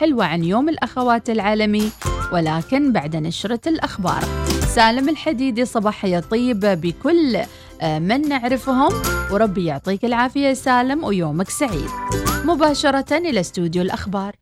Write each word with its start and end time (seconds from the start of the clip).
حلوة 0.00 0.24
عن 0.24 0.44
يوم 0.44 0.68
الأخوات 0.68 1.30
العالمي 1.30 1.90
ولكن 2.32 2.92
بعد 2.92 3.16
نشرة 3.16 3.60
الأخبار. 3.66 4.24
سالم 4.74 5.08
الحديدي 5.08 5.64
صباحية 5.64 6.20
طيبة 6.20 6.74
بكل 6.74 7.36
آه، 7.80 7.98
من 7.98 8.28
نعرفهم. 8.28 8.92
وربي 9.32 9.64
يعطيك 9.64 10.04
العافية 10.04 10.52
سالم 10.52 11.04
ويومك 11.04 11.50
سعيد. 11.50 11.88
مباشرة 12.44 13.16
إلى 13.16 13.40
استوديو 13.40 13.82
الأخبار. 13.82 14.34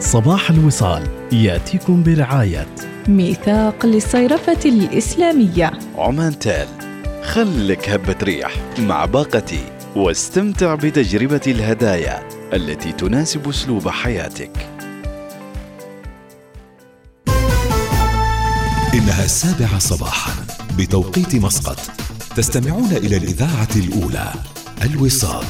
صباح 0.00 0.50
الوصال 0.50 1.02
يأتيكم 1.32 2.02
برعاية. 2.02 2.66
ميثاق 3.08 3.86
للصيرفة 3.86 4.60
الإسلامية. 4.64 5.72
عمان 5.98 6.38
تال 6.38 6.68
خلك 7.22 7.88
هبة 7.88 8.16
ريح 8.22 8.54
مع 8.78 9.04
باقتي 9.04 9.64
واستمتع 9.96 10.74
بتجربة 10.74 11.40
الهدايا. 11.46 12.35
التي 12.52 12.92
تناسب 12.92 13.48
أسلوب 13.48 13.88
حياتك. 13.88 14.68
إنها 18.94 19.24
السابعة 19.24 19.78
صباحا 19.78 20.32
بتوقيت 20.78 21.34
مسقط. 21.34 21.78
تستمعون 22.36 22.92
إلى 22.92 23.16
الإذاعة 23.16 23.68
الأولى 23.76 24.32
الوصال. 24.82 25.44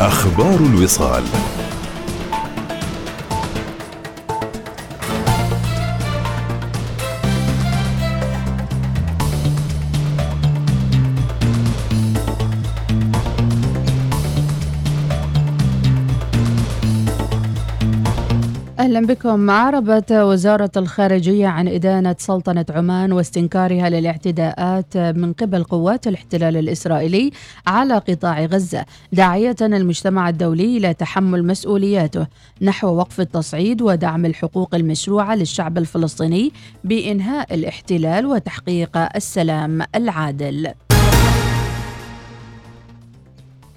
أخبار 0.00 0.56
الوصال. 0.56 1.24
أهلا 18.92 19.06
بكم. 19.06 19.50
عربت 19.50 20.12
وزارة 20.12 20.70
الخارجية 20.76 21.46
عن 21.46 21.68
إدانة 21.68 22.16
سلطنة 22.18 22.66
عمان 22.70 23.12
واستنكارها 23.12 23.90
للاعتداءات 23.90 24.96
من 24.96 25.32
قبل 25.32 25.64
قوات 25.64 26.06
الاحتلال 26.06 26.56
الإسرائيلي 26.56 27.30
على 27.66 27.94
قطاع 27.94 28.44
غزة 28.44 28.84
داعية 29.12 29.56
المجتمع 29.62 30.28
الدولي 30.28 30.76
إلى 30.76 30.94
تحمل 30.94 31.46
مسؤولياته. 31.46 32.26
نحو 32.62 32.88
وقف 32.96 33.20
التصعيد 33.20 33.82
ودعم 33.82 34.26
الحقوق 34.26 34.74
المشروعة 34.74 35.34
للشعب 35.34 35.78
الفلسطيني 35.78 36.52
بإنهاء 36.84 37.54
الاحتلال 37.54 38.26
وتحقيق 38.26 38.98
السلام 39.16 39.82
العادل. 39.94 40.72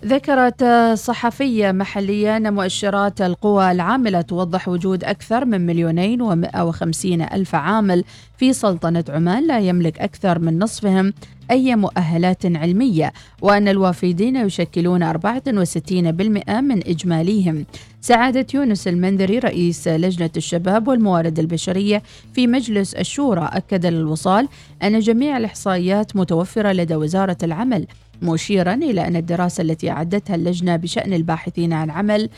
ذكرت 0.06 0.64
صحفية 0.94 1.72
محلية 1.72 2.38
أن 2.38 2.54
مؤشرات 2.54 3.22
القوى 3.22 3.72
العاملة 3.72 4.22
توضح 4.22 4.68
وجود 4.68 5.04
أكثر 5.04 5.46
من 5.46 5.66
مليونين 5.66 6.22
ومائة 6.22 6.64
وخمسين 6.64 7.22
ألف 7.22 7.56
عامل 7.56 8.04
في 8.38 8.54
سلطنة 8.54 9.04
عمان 9.10 9.48
لا 9.48 9.60
يملك 9.60 10.00
أكثر 10.00 10.40
من 10.40 10.60
نصفهم 10.60 11.14
أي 11.52 11.76
مؤهلات 11.76 12.46
علمية 12.46 13.14
وأن 13.42 13.68
الوافدين 13.68 14.36
يشكلون 14.36 15.04
64% 15.04 15.20
من 16.50 16.88
إجماليهم. 16.88 17.66
سعادة 18.02 18.46
يونس 18.54 18.88
المنذري 18.88 19.40
رئيس 19.40 19.88
لجنة 19.88 20.30
الشباب 20.38 20.88
والموارد 20.88 21.40
البشرية 21.40 22.04
في 22.34 22.48
مجلس 22.48 22.94
الشورى 22.94 23.50
أكد 23.54 23.86
للوصال 23.86 24.48
أن 24.84 25.00
جميع 25.00 25.38
الإحصائيات 25.38 26.16
متوفرة 26.16 26.72
لدى 26.72 26.96
وزارة 26.96 27.38
العمل. 27.44 27.88
مشيرا 28.22 28.74
إلى 28.74 29.08
أن 29.08 29.16
الدراسة 29.16 29.62
التي 29.62 29.90
أعدتها 29.90 30.36
اللجنة 30.36 30.76
بشأن 30.76 31.14
الباحثين 31.14 31.74
عن 31.74 31.92
عمل 31.92 32.30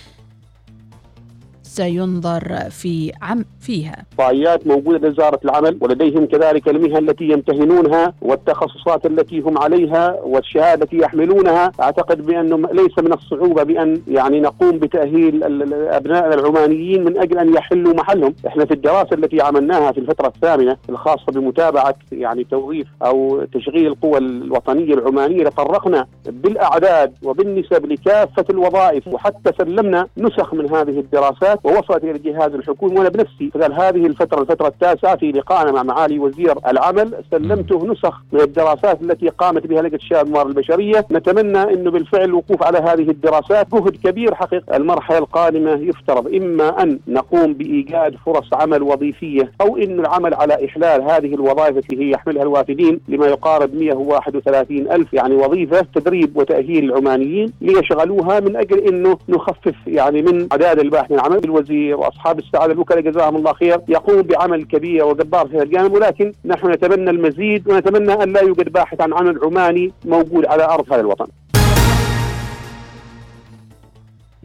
سينظر 1.77 2.69
في 2.69 3.11
عم 3.21 3.45
فيها. 3.59 4.05
احصائيات 4.19 4.67
موجودة 4.67 4.97
لدى 4.97 5.07
وزاره 5.07 5.39
العمل 5.45 5.77
ولديهم 5.81 6.25
كذلك 6.25 6.69
المهن 6.69 7.09
التي 7.09 7.23
يمتهنونها 7.23 8.13
والتخصصات 8.21 9.05
التي 9.05 9.39
هم 9.39 9.57
عليها 9.57 10.19
والشهادة 10.23 10.83
التي 10.83 10.97
يحملونها. 10.97 11.71
أعتقد 11.81 12.25
بانه 12.25 12.69
ليس 12.71 12.99
من 12.99 13.13
الصعوبة 13.13 13.63
بأن 13.63 14.01
يعني 14.07 14.39
نقوم 14.39 14.71
بتأهيل 14.71 15.43
الأبناء 15.43 16.33
العمانيين 16.33 17.03
من 17.03 17.17
أجل 17.17 17.37
أن 17.37 17.53
يحلوا 17.53 17.93
محلهم، 17.93 18.33
إحنا 18.47 18.65
في 18.65 18.73
الدراسة 18.73 19.13
التي 19.13 19.41
عملناها 19.41 19.91
في 19.91 19.99
الفترة 19.99 20.27
الثامنة 20.27 20.77
الخاصة 20.89 21.31
بمتابعة 21.31 21.95
يعني 22.11 22.43
توظيف 22.43 22.87
أو 23.01 23.45
تشغيل 23.53 23.87
القوى 23.87 24.17
الوطنية 24.17 24.93
العمانية 24.93 25.43
تطرقنا 25.43 26.07
بالأعداد 26.25 27.13
وبالنسب 27.23 27.85
لكافة 27.85 28.45
الوظائف. 28.49 29.07
وحتى 29.07 29.51
سلمنا 29.57 30.07
نسخ 30.17 30.53
من 30.53 30.69
هذه 30.69 30.99
الدراسات 30.99 31.59
ووصلت 31.67 32.03
إلى 32.03 32.11
الجهاز 32.11 32.53
الحكومي 32.53 32.97
وأنا 32.97 33.09
بنفسي. 33.09 33.51
خلال 33.53 33.73
هذه 33.73 34.05
الفترة 34.05 34.41
الفترة 34.41 34.67
التاسعة 34.67 35.15
في 35.15 35.31
لقائنا 35.31 35.71
مع 35.71 35.83
معالي 35.83 36.19
وزير 36.19 36.55
العمل 36.67 37.13
سلمته 37.31 37.85
نسخ 37.87 38.21
من 38.31 38.41
الدراسات 38.41 39.01
التي 39.01 39.29
قامت 39.29 39.67
بها 39.67 39.81
لجنة 39.81 39.95
الشباب 39.95 40.25
والموارد 40.25 40.49
البشرية. 40.49 41.05
نتمنى 41.11 41.63
إنه 41.63 41.91
بالفعل 41.91 42.23
الوقوف 42.23 42.63
على 42.63 42.77
هذه 42.77 43.09
الدراسات. 43.09 43.67
جهد 43.73 43.97
كبير 44.03 44.35
حقيقة. 44.35 44.75
المرحلة 44.77 45.17
القادمة 45.17 45.71
يفترض 45.71 46.35
إما 46.35 46.83
أن 46.83 46.99
نقوم 47.07 47.53
بإيجاد 47.53 48.15
فرص 48.25 48.53
عمل 48.53 48.83
وظيفية 48.83 49.51
أو 49.61 49.77
إن 49.77 49.99
العمل 49.99 50.33
على 50.33 50.65
إحلال 50.65 51.01
هذه 51.01 51.33
الوظائف 51.35 51.77
التي 51.77 51.99
هي 51.99 52.11
يحملها 52.11 52.43
الوافدين 52.43 52.99
لما 53.07 53.27
يقارب 53.27 53.75
131 53.75 54.91
ألف 54.91 55.13
يعني 55.13 55.35
وظيفة 55.35 55.85
تدريب 55.95 56.37
وتأهيل 56.37 56.83
العمانيين 56.85 57.53
ليشغلوها 57.61 58.39
من 58.39 58.55
أجل 58.55 58.79
إنه 58.79 59.17
نخفف 59.29 59.75
يعني 59.87 60.21
من 60.21 60.47
أعداد 60.51 60.79
الباحثين 60.79 61.19
عن 61.19 61.25
عمل 61.31 61.41
الوزير 61.57 61.97
وأصحاب 61.97 62.39
السعادة 62.39 62.73
الوكلاء 62.73 63.01
جزاهم 63.01 63.35
الله 63.35 63.53
خير 63.53 63.79
يقوم 63.87 64.21
بعمل 64.21 64.63
كبير 64.63 65.05
وجبار 65.05 65.47
في 65.47 65.55
هذا 65.55 65.63
الجانب 65.63 65.93
ولكن 65.93 66.33
نحن 66.45 66.71
نتمنى 66.71 67.09
المزيد 67.09 67.69
ونتمنى 67.69 68.23
أن 68.23 68.33
لا 68.33 68.41
يوجد 68.41 68.69
باحث 68.71 69.01
عن 69.01 69.13
عمل 69.13 69.39
عماني 69.43 69.91
موجود 70.05 70.45
على 70.45 70.63
أرض 70.63 70.93
هذا 70.93 71.01
الوطن. 71.01 71.27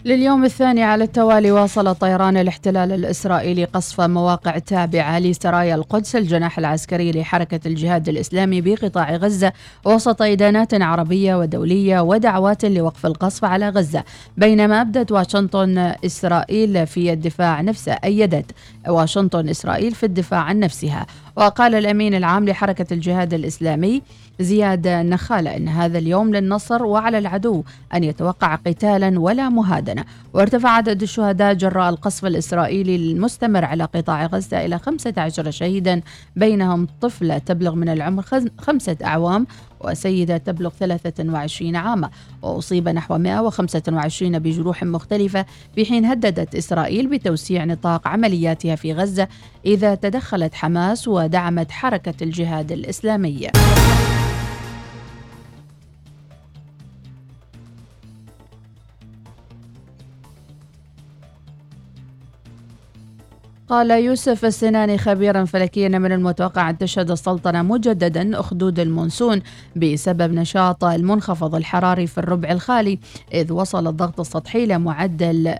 لليوم 0.04 0.44
الثاني 0.44 0.82
على 0.82 1.04
التوالي 1.04 1.52
واصل 1.52 1.94
طيران 1.94 2.36
الاحتلال 2.36 2.92
الإسرائيلي 2.92 3.64
قصف 3.64 4.00
مواقع 4.00 4.58
تابعة 4.58 5.18
لسرايا 5.18 5.74
القدس 5.74 6.16
الجناح 6.16 6.58
العسكري 6.58 7.12
لحركة 7.12 7.60
الجهاد 7.66 8.08
الإسلامي 8.08 8.60
بقطاع 8.60 9.16
غزة 9.16 9.52
وسط 9.84 10.22
إدانات 10.22 10.74
عربية 10.74 11.34
ودولية 11.34 12.00
ودعوات 12.00 12.64
لوقف 12.64 13.06
القصف 13.06 13.44
على 13.44 13.68
غزة. 13.68 14.04
بينما 14.36 14.80
أبدت 14.80 15.12
واشنطن 15.12 15.78
إسرائيل 16.06 16.86
في 16.86 17.12
الدفاع 17.12 17.60
نفسه 17.60 17.92
أيدت 17.92 18.50
واشنطن 18.88 19.48
إسرائيل 19.48 19.92
في 19.94 20.06
الدفاع 20.06 20.40
عن 20.40 20.58
نفسها. 20.58 21.06
وقال 21.36 21.74
الأمين 21.74 22.14
العام 22.14 22.48
لحركة 22.48 22.94
الجهاد 22.94 23.34
الإسلامي 23.34 24.02
زياد 24.40 24.88
نخالة 24.88 25.56
أن 25.56 25.68
هذا 25.68 25.98
اليوم 25.98 26.34
للنصر 26.34 26.84
وعلى 26.84 27.18
العدو 27.18 27.64
أن 27.94 28.04
يتوقع 28.04 28.54
قتالا 28.54 29.20
ولا 29.20 29.48
مهادنة. 29.48 30.04
وارتفع 30.34 30.68
عدد 30.68 31.02
الشهداء 31.02 31.54
جراء 31.54 31.90
القصف 31.90 32.24
الإسرائيلي 32.24 32.96
المستمر 32.96 33.64
على 33.64 33.84
قطاع 33.84 34.26
غزة 34.26 34.64
إلى 34.64 34.78
15 34.78 35.50
شهيدا 35.50 36.00
بينهم 36.36 36.88
طفلة 37.00 37.38
تبلغ 37.38 37.74
من 37.74 37.88
العمر 37.88 38.24
خمسة 38.58 38.96
أعوام 39.04 39.46
وسيدة 39.84 40.36
تبلغ 40.36 40.70
23 40.70 41.76
عاما 41.76 42.10
وأصيب 42.42 42.88
نحو 42.88 43.18
125 43.18 44.38
بجروح 44.38 44.84
مختلفة 44.84 45.46
في 45.74 45.84
حين 45.84 46.04
هددت 46.04 46.54
إسرائيل 46.54 47.06
بتوسيع 47.06 47.64
نطاق 47.64 48.08
عملياتها 48.08 48.74
في 48.76 48.92
غزة 48.92 49.28
إذا 49.66 49.94
تدخلت 49.94 50.54
حماس 50.54 51.08
ودعمت 51.08 51.70
حركة 51.70 52.14
الجهاد 52.22 52.72
الإسلامي. 52.72 53.48
قال 63.68 63.90
يوسف 63.90 64.44
السناني 64.44 64.98
خبيرا 64.98 65.44
فلكيا 65.44 65.88
من 65.88 66.12
المتوقع 66.12 66.70
أن 66.70 66.78
تشهد 66.78 67.10
السلطنة 67.10 67.62
مجددا 67.62 68.40
أخدود 68.40 68.80
المونسون 68.80 69.42
بسبب 69.76 70.32
نشاط 70.32 70.84
المنخفض 70.84 71.54
الحراري 71.54 72.06
في 72.06 72.18
الربع 72.18 72.50
الخالي 72.50 72.98
إذ 73.34 73.52
وصل 73.52 73.88
الضغط 73.88 74.20
السطحي 74.20 74.66
لمعدل 74.66 75.54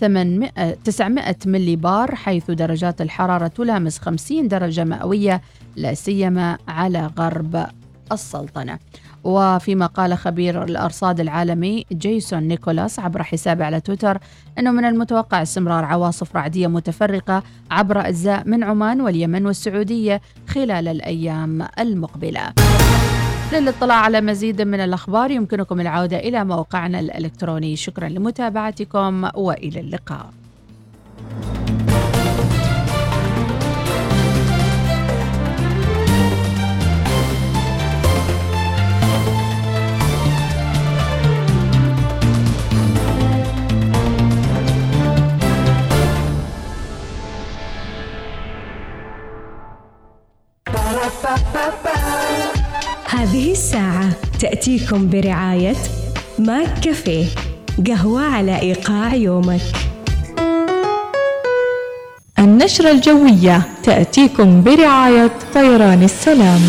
800 0.00 0.50
900 0.84 1.36
ملي 1.46 1.76
بار 1.76 2.14
حيث 2.14 2.50
درجات 2.50 3.00
الحرارة 3.00 3.46
تلامس 3.46 3.98
50 3.98 4.48
درجة 4.48 4.84
مئوية 4.84 5.42
لا 5.76 5.94
سيما 5.94 6.58
على 6.68 7.10
غرب 7.18 7.66
السلطنة. 8.12 8.78
وفيما 9.24 9.86
قال 9.86 10.18
خبير 10.18 10.64
الأرصاد 10.64 11.20
العالمي 11.20 11.84
جيسون 11.92 12.42
نيكولاس 12.42 12.98
عبر 12.98 13.22
حسابه 13.22 13.64
على 13.64 13.80
تويتر 13.80 14.18
أنه 14.58 14.70
من 14.70 14.84
المتوقع 14.84 15.42
استمرار 15.42 15.84
عواصف 15.84 16.36
رعدية 16.36 16.66
متفرقة 16.66 17.42
عبر 17.70 18.08
أجزاء 18.08 18.48
من 18.48 18.64
عمان 18.64 19.00
واليمن 19.00 19.46
والسعودية 19.46 20.20
خلال 20.48 20.88
الأيام 20.88 21.66
المقبلة. 21.78 22.52
للاطلاع 23.52 23.96
على 23.96 24.20
مزيد 24.20 24.62
من 24.62 24.80
الأخبار 24.80 25.30
يمكنكم 25.30 25.80
العودة 25.80 26.16
إلى 26.16 26.44
موقعنا 26.44 27.00
الإلكتروني. 27.00 27.76
شكرا 27.76 28.08
لمتابعتكم 28.08 29.30
وإلى 29.34 29.80
اللقاء. 29.80 30.30
هذه 53.10 53.52
الساعة 53.52 54.10
تأتيكم 54.40 55.10
برعاية 55.10 55.76
ماك 56.38 56.80
كافيه 56.80 57.26
قهوة 57.86 58.22
على 58.22 58.60
إيقاع 58.60 59.14
يومك. 59.14 59.60
النشرة 62.38 62.90
الجوية 62.90 63.62
تأتيكم 63.82 64.62
برعاية 64.62 65.30
طيران 65.54 66.02
السلام. 66.02 66.60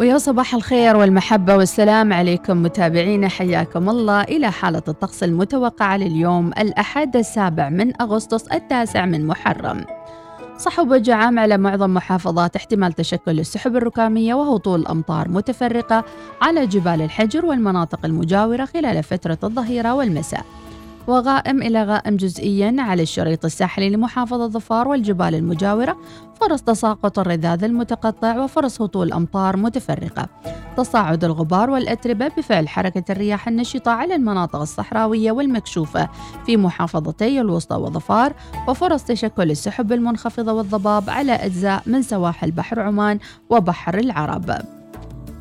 ويا 0.00 0.18
صباح 0.18 0.54
الخير 0.54 0.96
والمحبة 0.96 1.56
والسلام 1.56 2.12
عليكم 2.12 2.62
متابعينا 2.62 3.28
حياكم 3.28 3.88
الله 3.88 4.22
إلى 4.22 4.52
حالة 4.52 4.82
الطقس 4.88 5.22
المتوقعة 5.22 5.96
لليوم 5.96 6.48
الأحد 6.48 7.16
السابع 7.16 7.68
من 7.68 8.02
أغسطس 8.02 8.46
التاسع 8.48 9.06
من 9.06 9.26
محرم. 9.26 9.84
صحب 10.58 10.90
وجه 10.90 11.14
عام 11.14 11.38
على 11.38 11.58
معظم 11.58 11.94
محافظات 11.94 12.56
احتمال 12.56 12.92
تشكل 12.92 13.40
السحب 13.40 13.76
الركامية 13.76 14.34
وهطول 14.34 14.86
أمطار 14.86 15.28
متفرقة 15.28 16.04
على 16.42 16.66
جبال 16.66 17.02
الحجر 17.02 17.46
والمناطق 17.46 17.98
المجاورة 18.04 18.64
خلال 18.64 19.02
فترة 19.02 19.38
الظهيرة 19.44 19.94
والمساء. 19.94 20.44
وغائم 21.08 21.62
إلى 21.62 21.84
غائم 21.84 22.16
جزئيا 22.16 22.76
على 22.78 23.02
الشريط 23.02 23.44
الساحلي 23.44 23.90
لمحافظة 23.90 24.46
ظفار 24.46 24.88
والجبال 24.88 25.34
المجاورة 25.34 25.96
فرص 26.40 26.62
تساقط 26.62 27.18
الرذاذ 27.18 27.64
المتقطع 27.64 28.44
وفرص 28.44 28.82
هطول 28.82 29.12
أمطار 29.12 29.56
متفرقة. 29.56 30.28
تصاعد 30.76 31.24
الغبار 31.24 31.70
والأتربة 31.70 32.28
بفعل 32.28 32.68
حركة 32.68 33.12
الرياح 33.12 33.48
النشطة 33.48 33.90
على 33.90 34.14
المناطق 34.14 34.60
الصحراوية 34.60 35.32
والمكشوفة 35.32 36.08
في 36.46 36.56
محافظتي 36.56 37.40
الوسطى 37.40 37.76
وظفار 37.76 38.34
وفرص 38.68 39.04
تشكل 39.04 39.50
السحب 39.50 39.92
المنخفضة 39.92 40.52
والضباب 40.52 41.10
على 41.10 41.32
أجزاء 41.32 41.82
من 41.86 42.02
سواحل 42.02 42.50
بحر 42.50 42.80
عمان 42.80 43.18
وبحر 43.50 43.98
العرب. 43.98 44.75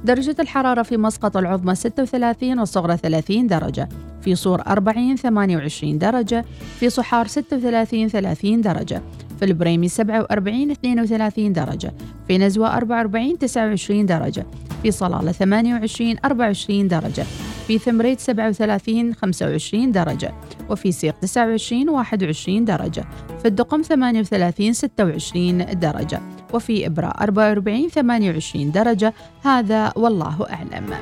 درجة 0.06 0.36
الحرارة 0.40 0.84
في 0.84 0.98
مسقط 0.98 1.38
العظمى 1.38 1.76
36 1.76 2.60
والصغرى 2.60 2.98
30 2.98 3.48
درجة. 3.48 3.90
في 4.22 4.36
صور 4.36 4.62
40 4.68 5.16
28 5.16 5.98
درجة. 5.98 6.46
في 6.80 6.90
صحار 6.90 7.28
36 7.28 8.10
30 8.10 8.62
درجة. 8.62 9.02
في 9.40 9.46
البريمي 9.46 9.88
47 9.88 10.72
32 10.72 11.54
درجة 11.54 11.94
في 12.28 12.38
نزوة 12.38 12.78
44 12.78 13.38
29 13.40 14.06
درجة 14.06 14.46
في 14.84 14.92
صلالة 14.92 15.32
28 15.32 16.16
24 16.26 16.88
درجة 16.88 17.26
في 17.68 17.78
ثمريت 17.78 18.20
37 18.20 19.14
25 19.14 19.92
درجة 19.92 20.34
وفي 20.70 20.92
سيق 20.92 21.16
29 21.20 21.90
21 21.90 22.66
درجة 22.66 23.06
في 23.42 23.48
الدقم 23.48 23.82
38 23.82 24.74
26 24.74 25.80
درجة 25.80 26.22
وفي 26.54 26.86
إبراء 26.86 27.24
44 27.24 27.90
28 27.90 28.72
درجة. 28.72 29.14
هذا 29.44 29.94
والله 29.96 30.48
أعلم. 30.50 30.94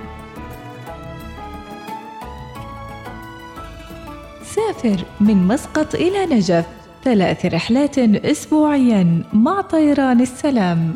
سافر 4.43 5.05
من 5.19 5.47
مسقط 5.47 5.95
إلى 5.95 6.25
نجف. 6.25 6.82
ثلاث 7.03 7.45
رحلات 7.45 7.99
أسبوعيا 7.99 9.23
مع 9.33 9.61
طيران 9.61 10.21
السلام. 10.21 10.95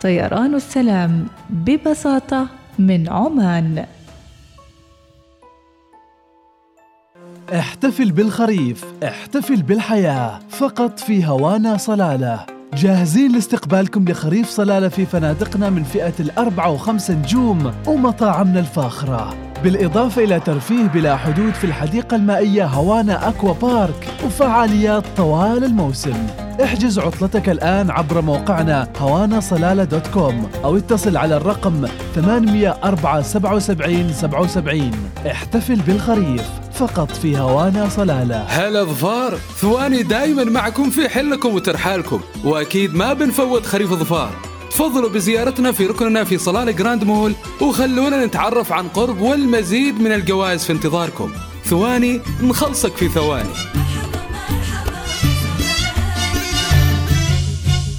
طيران 0.00 0.54
السلام 0.54 1.26
ببساطة 1.50 2.46
من 2.78 3.08
عمان. 3.08 3.86
احتفل 7.54 8.12
بالخريف 8.12 8.84
احتفل 9.04 9.62
بالحياة 9.62 10.38
فقط 10.48 10.98
في 10.98 11.26
هوانا 11.26 11.76
صلالة. 11.76 12.46
جاهزين 12.74 13.32
لاستقبالكم 13.32 14.04
لخريف 14.08 14.48
صلالة 14.48 14.88
في 14.88 15.06
فنادقنا 15.06 15.70
من 15.70 15.82
فئة 15.82 16.14
الأربعة 16.20 16.70
وخمس 16.70 17.10
نجوم 17.10 17.72
ومطاعمنا 17.86 18.60
الفاخرة. 18.60 19.45
بالإضافة 19.64 20.24
إلى 20.24 20.40
ترفيه 20.40 20.86
بلا 20.86 21.16
حدود 21.16 21.54
في 21.54 21.64
الحديقة 21.64 22.16
المائية 22.16 22.64
هوانا 22.66 23.28
أكوا 23.28 23.54
بارك 23.54 24.08
وفعاليات 24.26 25.04
طوال 25.16 25.64
الموسم. 25.64 26.26
احجز 26.64 26.98
عطلتك 26.98 27.48
الآن 27.48 27.90
عبر 27.90 28.20
موقعنا 28.20 28.88
هوانا 28.98 29.40
صلالة 29.40 29.84
دوت 29.84 30.06
كوم 30.06 30.48
أو 30.64 30.76
اتصل 30.76 31.16
على 31.16 31.36
الرقم 31.36 31.86
804 32.14 33.22
77 33.22 34.12
77 34.12 34.90
احتفل 35.26 35.76
بالخريف 35.76 36.42
فقط 36.72 37.10
في 37.10 37.38
هوانا 37.38 37.88
صلالة. 37.88 38.44
هلا 38.48 38.84
ظفار 38.84 39.34
ثواني 39.36 40.02
دايما 40.02 40.44
معكم 40.44 40.90
في 40.90 41.08
حلكم 41.08 41.54
وترحالكم 41.54 42.20
وأكيد 42.44 42.94
ما 42.94 43.12
بنفوت 43.12 43.66
خريف 43.66 43.92
ظفار. 43.92 44.55
تفضلوا 44.76 45.08
بزيارتنا 45.08 45.72
في 45.72 45.86
ركننا 45.86 46.24
في 46.24 46.38
صلالة 46.38 46.72
جراند 46.72 47.04
مول 47.04 47.34
وخلونا 47.60 48.26
نتعرف 48.26 48.72
عن 48.72 48.88
قرب 48.88 49.20
والمزيد 49.20 50.00
من 50.00 50.12
الجوائز 50.12 50.64
في 50.64 50.72
انتظاركم. 50.72 51.32
ثواني 51.64 52.20
نخلصك 52.42 52.96
في 52.96 53.08
ثواني. 53.08 53.48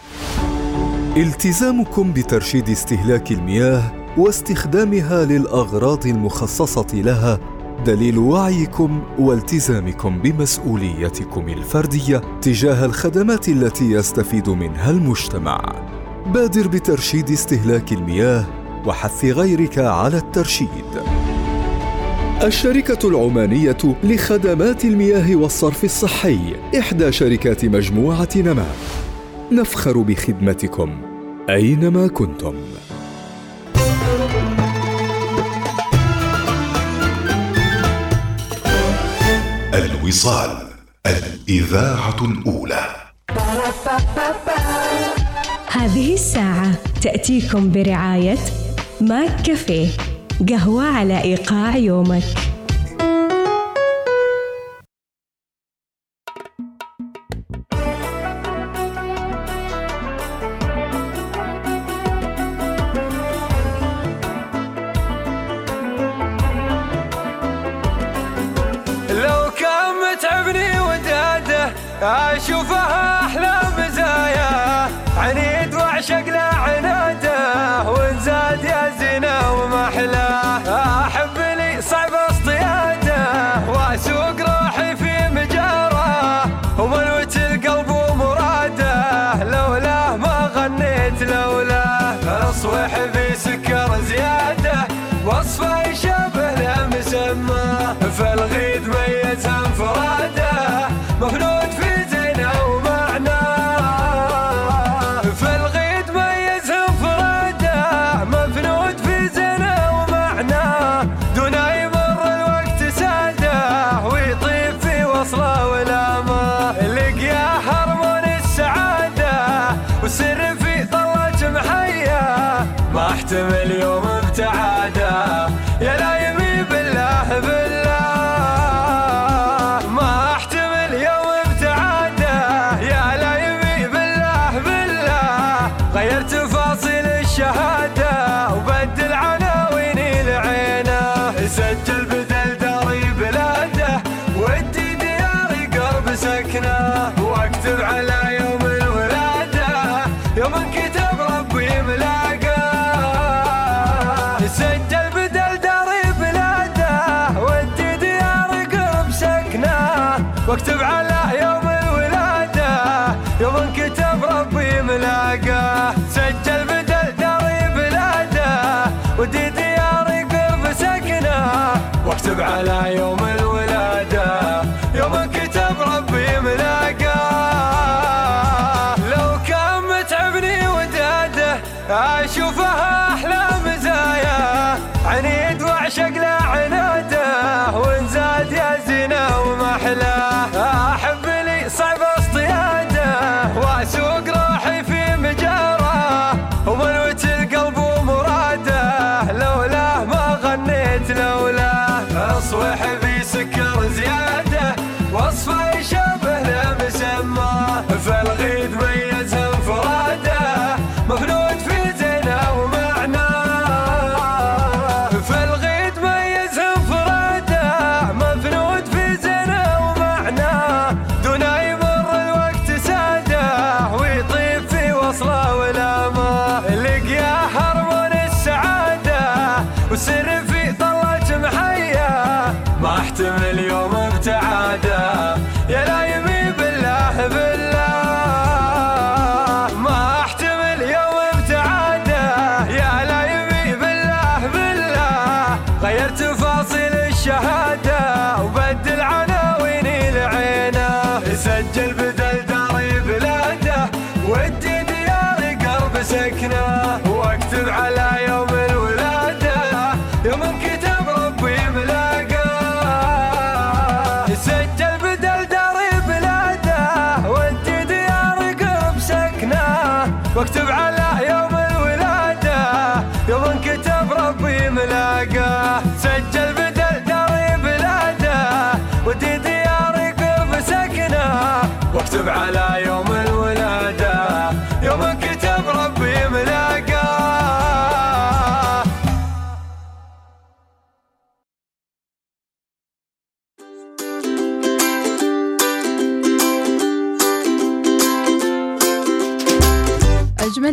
التزامكم 1.17 2.13
بترشيد 2.13 2.69
استهلاك 2.69 3.33
المياه 3.33 3.93
واستخدامها 4.19 5.25
للأغراض 5.25 6.07
المخصصة 6.07 6.87
لها 6.95 7.39
دليل 7.87 8.19
وعيكم 8.19 9.03
والتزامكم 9.19 10.23
بمسؤوليتكم 10.23 11.49
الفردية 11.49 12.23
تجاه 12.43 12.85
الخدمات 12.85 13.49
التي 13.49 13.91
يستفيد 13.91 14.49
منها 14.49 14.91
المجتمع. 14.91 15.61
بادر 16.27 16.69
بترشيد 16.69 17.31
استهلاك 17.31 17.93
المياه 17.93 18.45
وحث 18.87 19.25
غيرك 19.25 19.79
على 19.79 20.17
الترشيد. 20.17 21.03
الشركة 22.41 23.09
العمانية 23.09 23.97
لخدمات 24.05 24.85
المياه 24.85 25.37
والصرف 25.37 25.85
الصحي 25.85 26.39
إحدى 26.79 27.13
شركات 27.13 27.65
مجموعة 27.65 28.29
نما. 28.37 28.67
نفخر 29.53 29.99
بخدمتكم 29.99 31.03
أينما 31.51 32.07
كنتم. 32.07 32.55
الوصال 39.75 40.69
الإذاعة 41.07 42.25
الأولى. 42.25 42.87
هذه 45.73 46.15
الساعة 46.15 46.73
تأتيكم 47.03 47.73
برعاية 47.73 48.39
ماك 49.01 49.43
كافيه. 49.43 50.12
قهوة 50.49 50.83
على 50.83 51.23
إيقاع 51.23 51.77
يومك. 51.77 52.52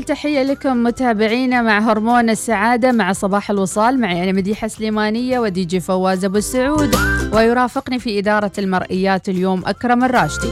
تحية 0.09 0.43
لكم 0.43 0.83
متابعينا 0.83 1.61
مع 1.61 1.79
هرمون 1.79 2.29
السعادة 2.29 2.91
مع 2.91 3.13
صباح 3.13 3.51
الوصال. 3.51 4.01
معي 4.01 4.23
أنا 4.23 4.31
مديحة 4.31 4.67
سليمانية 4.67 5.39
ودي 5.39 5.65
جي 5.65 5.79
فواز 5.79 6.25
أبو 6.25 6.37
السعود 6.37 6.95
ويرافقني 7.33 7.99
في 7.99 8.19
إدارة 8.19 8.51
المرئيات 8.57 9.29
اليوم 9.29 9.63
أكرم 9.65 10.03
الراشدي. 10.03 10.47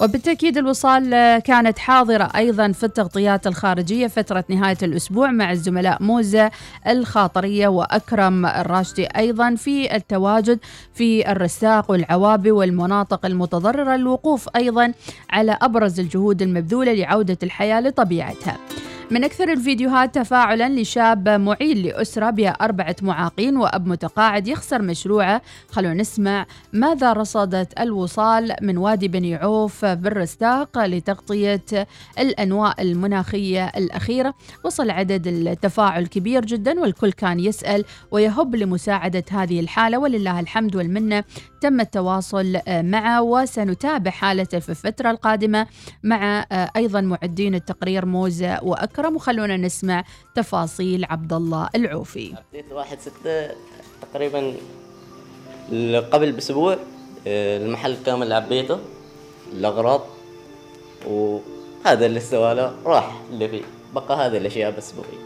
وبالتأكيد 0.00 0.58
الوصال 0.58 1.10
كانت 1.38 1.78
حاضرة 1.78 2.30
أيضا 2.36 2.72
في 2.72 2.84
التغطيات 2.84 3.46
الخارجية 3.46 4.06
فترة 4.06 4.44
نهاية 4.48 4.78
الأسبوع 4.82 5.30
مع 5.30 5.52
الزملاء 5.52 6.02
موزة 6.02 6.50
الخاطرية 6.86 7.68
وأكرم 7.68 8.46
الراشدي 8.46 9.06
أيضا 9.06 9.54
في 9.54 9.96
التواجد 9.96 10.58
في 10.94 11.32
الرساق 11.32 11.90
والعوابي 11.90 12.50
والمناطق 12.50 13.26
المتضررة 13.26 13.94
الوقوف 13.94 14.48
أيضا 14.56 14.92
على 15.30 15.58
أبرز 15.62 16.00
الجهود 16.00 16.42
المبذولة 16.42 16.92
لعودة 16.92 17.38
الحياة 17.42 17.80
لطبيعتها. 17.80 18.56
من 19.14 19.24
أكثر 19.24 19.52
الفيديوهات 19.52 20.14
تفاعلا 20.14 20.80
لشاب 20.80 21.28
معيل 21.28 21.86
لأسرة 21.86 22.30
بها 22.30 22.50
أربعة 22.50 22.96
معاقين 23.02 23.56
وأب 23.56 23.86
متقاعد 23.86 24.48
يخسر 24.48 24.82
مشروعه. 24.82 25.42
خلونا 25.70 25.94
نسمع 25.94 26.46
ماذا 26.72 27.12
رصدت 27.12 27.80
الوصال 27.80 28.56
من 28.62 28.78
وادي 28.78 29.08
بني 29.08 29.34
عوف 29.34 29.84
بالرستاق 29.84 30.84
لتغطية 30.84 31.64
الأنواء 32.18 32.82
المناخية 32.82 33.66
الأخيرة. 33.66 34.34
وصل 34.64 34.90
عدد 34.90 35.26
التفاعل 35.26 36.06
كبير 36.06 36.44
جدا 36.44 36.80
والكل 36.80 37.12
كان 37.12 37.40
يسأل 37.40 37.84
ويهب 38.10 38.54
لمساعدة 38.54 39.24
هذه 39.30 39.60
الحالة. 39.60 39.98
ولله 39.98 40.40
الحمد 40.40 40.76
والمنة 40.76 41.24
تم 41.60 41.80
التواصل 41.80 42.58
معه 42.68 43.22
وسنتابع 43.22 44.10
حالته 44.10 44.58
في 44.58 44.68
الفترة 44.68 45.10
القادمة 45.10 45.66
مع 46.02 46.46
أيضا 46.76 47.00
معدين 47.00 47.54
التقرير 47.54 48.06
موزة 48.06 48.58
وأكرم. 48.62 49.03
وخلونا 49.08 49.56
نسمع 49.56 50.04
تفاصيل 50.34 51.04
عبد 51.04 51.32
الله 51.32 51.68
العوفي. 51.74 52.34
بديت 52.52 52.72
واحد 52.72 52.98
ستة 53.00 53.50
تقريبا 54.12 54.54
قبل 56.12 56.32
بأسبوع 56.32 56.76
آه، 57.26 57.56
المحل 57.58 57.96
كامل 58.06 58.32
عبيته 58.32 58.78
الأغراض 59.52 60.00
وهذا 61.06 62.06
اللي 62.06 62.20
سوى 62.20 62.54
له 62.54 62.74
راح 62.84 63.20
اللي 63.30 63.48
فيه 63.48 63.62
بقى 63.94 64.26
هذه 64.26 64.36
الأشياء 64.36 64.70
بس 64.76 64.92
بقي 64.92 65.18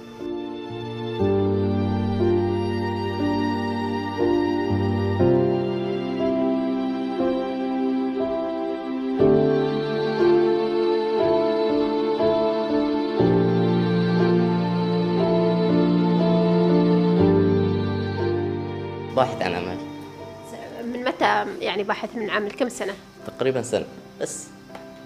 يعني 22.28 22.28
باحث 22.28 22.30
من 22.30 22.30
عمل 22.30 22.50
كم 22.50 22.68
سنة؟ 22.68 22.94
تقريبا 23.26 23.62
سنة 23.62 23.86
بس 24.20 24.46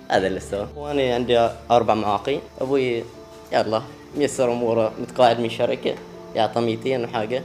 هذا 0.08 0.26
اللي 0.26 0.40
سوى 0.40 0.68
وأنا 0.76 1.14
عندي 1.14 1.50
أربع 1.70 1.94
معاقين 1.94 2.40
أبوي 2.60 3.04
يلا 3.52 3.82
ميسر 4.16 4.52
أموره 4.52 4.92
متقاعد 5.00 5.40
من 5.40 5.50
شركة 5.50 5.94
يعطى 6.34 6.60
200 6.60 7.04
وحاجة 7.04 7.42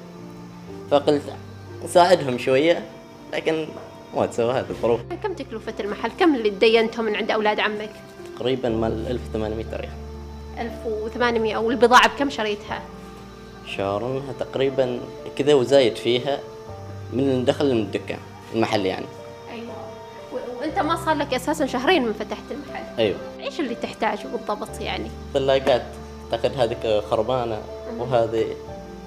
فقلت 0.91 1.23
نساعدهم 1.83 2.37
شوية 2.37 2.85
لكن 3.33 3.67
ما 4.15 4.25
تسوى 4.25 4.53
هذه 4.53 4.69
الظروف 4.69 5.01
كم 5.23 5.33
تكلفة 5.33 5.73
المحل؟ 5.79 6.11
كم 6.19 6.35
اللي 6.35 6.49
تدينتهم 6.49 7.05
من 7.05 7.15
عند 7.15 7.31
أولاد 7.31 7.59
عمك؟ 7.59 7.91
تقريبا 8.35 8.69
مال 8.69 9.07
1800 9.07 9.65
ريال 9.73 9.93
1800 10.59 11.57
والبضاعة 11.57 12.15
بكم 12.15 12.29
شريتها؟ 12.29 12.81
شارونها 13.77 14.33
تقريبا 14.39 14.99
كذا 15.37 15.53
وزايد 15.53 15.95
فيها 15.95 16.39
من 17.13 17.45
دخل 17.45 17.73
من 17.73 17.81
الدكان 17.81 18.19
المحل 18.53 18.85
يعني 18.85 19.05
وانت 20.77 20.89
ما 20.89 21.05
صار 21.05 21.15
لك 21.15 21.33
أساسا 21.33 21.65
شهرين 21.65 22.05
من 22.05 22.13
فتحت 22.13 22.43
المحل. 22.51 22.83
أيوه. 22.99 23.17
إيش 23.39 23.59
اللي 23.59 23.75
تحتاجه 23.75 24.27
بالضبط 24.27 24.81
يعني؟ 24.81 25.11
ثلاجات 25.33 25.83
أعتقد 26.33 26.51
هذيك 26.57 27.03
خربانه 27.09 27.61
وهذه 27.97 28.45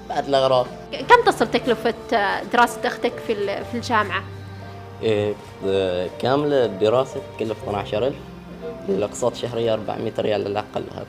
بعد 0.09 0.27
الأغراض. 0.27 0.65
كم 0.91 1.25
تصل 1.25 1.51
تكلفة 1.51 1.93
آه، 2.13 2.43
دراسة 2.43 2.87
أختك 2.87 3.13
في 3.27 3.63
في 3.63 3.75
الجامعة؟ 3.75 4.23
إيه 5.03 5.33
آه، 5.65 6.09
كاملة 6.21 6.65
الدراسه 6.65 7.21
تكلف 7.37 7.57
12000 7.63 8.13
الاقساط 8.89 9.35
شهرية 9.35 9.73
400 9.73 10.13
ريال 10.19 10.41
على 10.41 10.49
الأقل 10.49 10.83
هذا. 10.95 11.05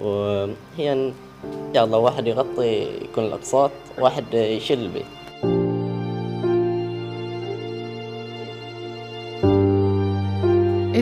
وهي 0.00 1.12
الله 1.76 1.98
واحد 1.98 2.26
يغطي 2.26 2.82
يكون 3.04 3.24
الأقساط 3.24 3.70
واحد 3.98 4.34
يشيل 4.34 4.78
البيت. 4.78 5.21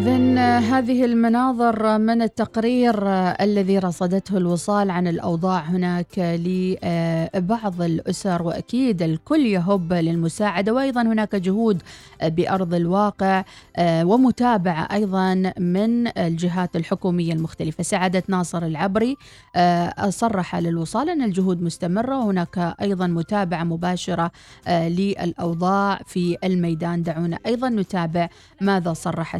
إذا 0.00 0.59
هذه 0.59 1.04
المناظر 1.04 1.99
من 1.99 2.23
التقرير 2.23 3.09
آه، 3.09 3.37
الذي 3.40 3.78
رصدته 3.78 4.37
الوصال 4.37 4.90
عن 4.90 5.07
الأوضاع 5.09 5.61
هناك 5.61 6.19
لبعض 6.19 7.83
الأسر 7.83 8.42
وأكيد 8.42 9.02
الكل 9.02 9.47
يهب 9.47 9.92
للمساعدة. 9.92 10.73
وأيضا 10.75 11.02
هناك 11.02 11.37
جهود 11.37 11.83
آه، 12.21 12.28
بأرض 12.28 12.75
الواقع 12.75 13.45
آه، 13.76 14.04
ومتابعة 14.04 14.88
أيضا 14.92 15.35
من 15.59 16.19
الجهات 16.19 16.76
الحكومية 16.76 17.33
المختلفة. 17.33 17.83
سعادة 17.83 18.23
ناصر 18.28 18.62
العبري 18.66 19.16
آه، 19.57 20.11
صرح 20.11 20.57
للوصال 20.57 21.11
أن 21.11 21.23
الجهود 21.23 21.62
مستمرة 21.62 22.19
وهناك 22.19 22.75
أيضا 22.80 23.07
متابعة 23.07 23.64
مباشرة 23.64 24.30
آه، 24.66 24.88
للأوضاع 24.88 26.00
في 26.07 26.37
الميدان. 26.45 27.02
دعونا 27.02 27.38
أيضا 27.47 27.69
نتابع 27.69 28.28
ماذا 28.61 28.92
صرح 28.92 29.37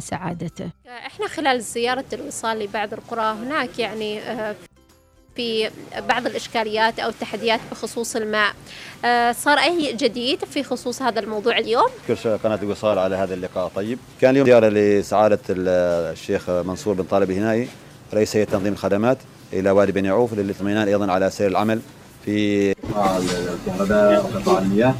سعادته 0.57 0.71
إحنا 0.87 1.27
خلال 1.27 1.61
زيارة 1.61 2.05
الوصال 2.13 2.59
لبعض 2.59 2.93
القرى 2.93 3.21
هناك 3.43 3.79
يعني 3.79 4.19
آه، 4.19 4.55
في 5.35 5.69
بعض 6.09 6.25
الإشكاليات 6.25 6.99
أو 6.99 7.09
التحديات 7.09 7.59
بخصوص 7.71 8.15
الماء. 8.15 8.53
آه، 9.05 9.31
صار 9.31 9.57
أي 9.57 9.93
جديد 9.93 10.45
في 10.45 10.63
خصوص 10.63 11.01
هذا 11.01 11.19
الموضوع 11.19 11.57
اليوم؟ 11.57 11.87
أشكر 12.09 12.35
قناة 12.35 12.59
الوصال 12.63 12.99
على 12.99 13.15
هذا 13.15 13.33
اللقاء. 13.33 13.71
طيب 13.75 13.99
كان 14.21 14.29
اليوم 14.31 14.45
زيارة 14.47 14.67
لسعادة 14.69 15.39
ال- 15.49 15.67
الشيخ 16.13 16.49
منصور 16.49 16.93
بن 16.93 17.03
طالب 17.03 17.31
الهنائي 17.31 17.67
رئيس 18.13 18.35
هيئة 18.35 18.45
تنظيم 18.45 18.73
الخدمات 18.73 19.17
إلى 19.53 19.71
وادي 19.71 19.91
بن 19.91 20.05
يعوف 20.05 20.33
للاطمئنان 20.33 20.87
أيضا 20.87 21.11
على 21.11 21.29
سير 21.29 21.47
العمل 21.47 21.81
في 22.25 22.73
قطاع 22.73 23.17
الكهرباء 23.17 24.25
وقطاع 24.25 24.57
المياه. 24.59 24.95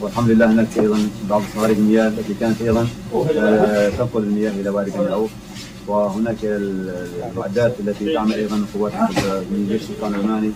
والحمد 0.00 0.30
لله 0.30 0.52
هناك 0.52 0.78
أيضا 0.78 0.98
بعض 1.30 1.42
صواريخ 1.54 1.78
المياه 1.78 2.08
التي 2.08 2.34
كانت 2.40 2.62
أيضا 2.62 2.86
آه، 3.14 3.88
تنقل 3.88 4.22
المياه 4.22 4.50
إلى 4.50 4.70
وادي 4.70 4.90
بن 4.90 5.02
يعوف 5.04 5.30
وهناك 5.86 6.36
ال- 6.44 7.06
المعدات 7.32 7.74
التي 7.80 8.14
تعمل 8.14 8.32
أيضا 8.32 8.66
قوات 8.74 8.92
من 9.50 9.66
جيش 9.68 9.82
السلطان 9.82 10.14
العماني. 10.14 10.50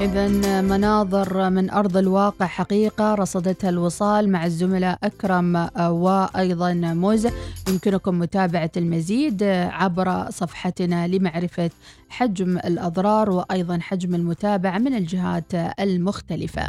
إذا 0.00 0.28
مناظر 0.60 1.50
من 1.50 1.70
أرض 1.70 1.96
الواقع 1.96 2.46
حقيقة 2.46 3.14
رصدتها 3.14 3.70
الوصال 3.70 4.28
مع 4.30 4.46
الزملاء 4.46 4.98
أكرم 5.04 5.68
وأيضا 5.80 6.72
موزة 6.74 7.32
يمكنكم 7.68 8.18
متابعة 8.18 8.70
المزيد 8.76 9.42
عبر 9.72 10.26
صفحتنا 10.30 11.08
لمعرفة 11.08 11.70
حجم 12.08 12.58
الأضرار 12.58 13.30
وأيضا 13.30 13.78
حجم 13.80 14.14
المتابعة 14.14 14.78
من 14.78 14.94
الجهات 14.94 15.54
المختلفة. 15.80 16.62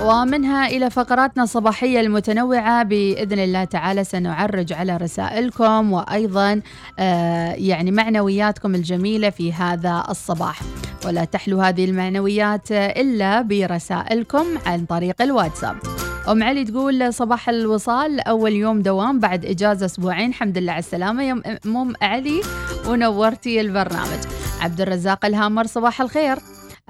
ومنها 0.00 0.66
إلى 0.66 0.90
فقراتنا 0.90 1.42
الصباحية 1.42 2.00
المتنوعة 2.00 2.82
بإذن 2.82 3.38
الله 3.38 3.64
تعالى 3.64 4.04
سنعرج 4.04 4.72
على 4.72 4.96
رسائلكم 4.96 5.92
وأيضا 5.92 6.60
آه، 6.98 7.52
يعني 7.52 7.90
معنوياتكم 7.90 8.74
الجميلة 8.74 9.30
في 9.30 9.52
هذا 9.52 10.04
الصباح. 10.10 10.60
ولا 11.06 11.24
تحلو 11.24 11.60
هذه 11.60 11.84
المعنويات 11.84 12.72
إلا 12.72 13.42
برسائلكم 13.42 14.44
عن 14.66 14.84
طريق 14.84 15.22
الواتساب. 15.22 15.76
أم 16.28 16.42
علي 16.42 16.64
تقول 16.64 17.14
صباح 17.14 17.48
الوصال 17.48 18.20
أول 18.20 18.52
يوم 18.52 18.82
دوام 18.82 19.20
بعد 19.20 19.44
إجازة 19.44 19.86
أسبوعين. 19.86 20.28
الحمد 20.28 20.58
لله 20.58 20.72
على 20.72 20.78
السلامة 20.78 21.22
يا 21.22 21.32
أم 21.32 21.42
أم 21.76 21.92
علي 22.02 22.40
ونورتي 22.88 23.60
البرنامج. 23.60 24.20
عبد 24.60 24.80
الرزاق 24.80 25.24
الهامر 25.24 25.66
صباح 25.66 26.00
الخير. 26.00 26.36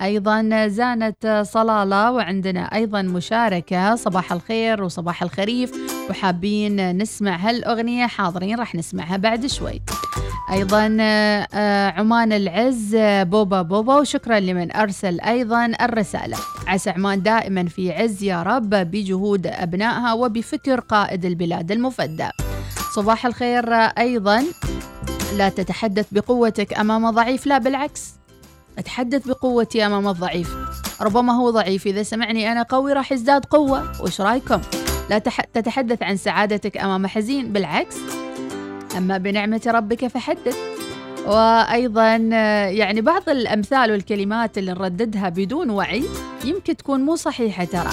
أيضا 0.02 0.66
زانت 0.66 1.42
صلالة 1.52 2.12
وعندنا 2.12 2.60
أيضا 2.60 3.02
مشاركة. 3.02 3.94
صباح 3.94 4.32
الخير 4.32 4.82
وصباح 4.82 5.22
الخريف. 5.22 5.72
وحابين 6.10 6.98
نسمع 6.98 7.36
هالأغنية 7.36 8.06
حاضرين 8.06 8.58
راح 8.58 8.74
نسمعها 8.74 9.16
بعد 9.16 9.46
شوي. 9.46 9.82
أيضا 10.52 10.96
آه، 11.00 11.90
عمان 11.90 12.32
العز 12.32 12.96
بوبا 13.00 13.62
بوبا 13.62 13.96
وشكرا 13.96 14.40
لمن 14.40 14.76
أرسل 14.76 15.20
أيضا 15.20 15.66
الرسالة. 15.66 16.36
عسى 16.66 16.90
عمان 16.90 17.22
دائما 17.22 17.64
في 17.64 17.92
عز 17.92 18.22
يا 18.22 18.42
رب 18.42 18.70
بجهود 18.70 19.46
أبنائها 19.46 20.12
وبفكر 20.12 20.80
قائد 20.80 21.24
البلاد 21.24 21.72
المفدى. 21.72 22.28
صباح 22.94 23.26
الخير 23.26 23.74
آه، 23.74 23.92
أيضا. 23.98 24.44
لا 25.36 25.48
تتحدث 25.48 26.06
بقوتك 26.12 26.78
أمام 26.78 27.10
ضعيف 27.10 27.46
لا 27.46 27.58
بالعكس. 27.58 28.15
أتحدث 28.78 29.28
بقوتي 29.28 29.86
أمام 29.86 30.08
الضعيف. 30.08 30.54
ربما 31.00 31.32
هو 31.32 31.50
ضعيف. 31.50 31.86
إذا 31.86 32.02
سمعني 32.02 32.52
أنا 32.52 32.62
قوي 32.62 32.92
راح 32.92 33.12
يزداد 33.12 33.44
قوة. 33.44 34.02
وش 34.02 34.20
رأيكم؟ 34.20 34.60
لا 35.10 35.18
تح- 35.18 35.44
تتحدث 35.54 36.02
عن 36.02 36.16
سعادتك 36.16 36.76
أمام 36.76 37.06
حزين. 37.06 37.52
بالعكس. 37.52 37.96
أما 38.96 39.18
بنعمة 39.18 39.62
ربك 39.66 40.06
فحدث. 40.06 40.56
وأيضا 41.26 42.16
يعني 42.66 43.00
بعض 43.00 43.28
الأمثال 43.28 43.90
والكلمات 43.90 44.58
اللي 44.58 44.72
نرددها 44.72 45.28
بدون 45.28 45.70
وعي 45.70 46.04
يمكن 46.44 46.76
تكون 46.76 47.00
مو 47.00 47.16
صحيحة 47.16 47.64
ترى. 47.64 47.92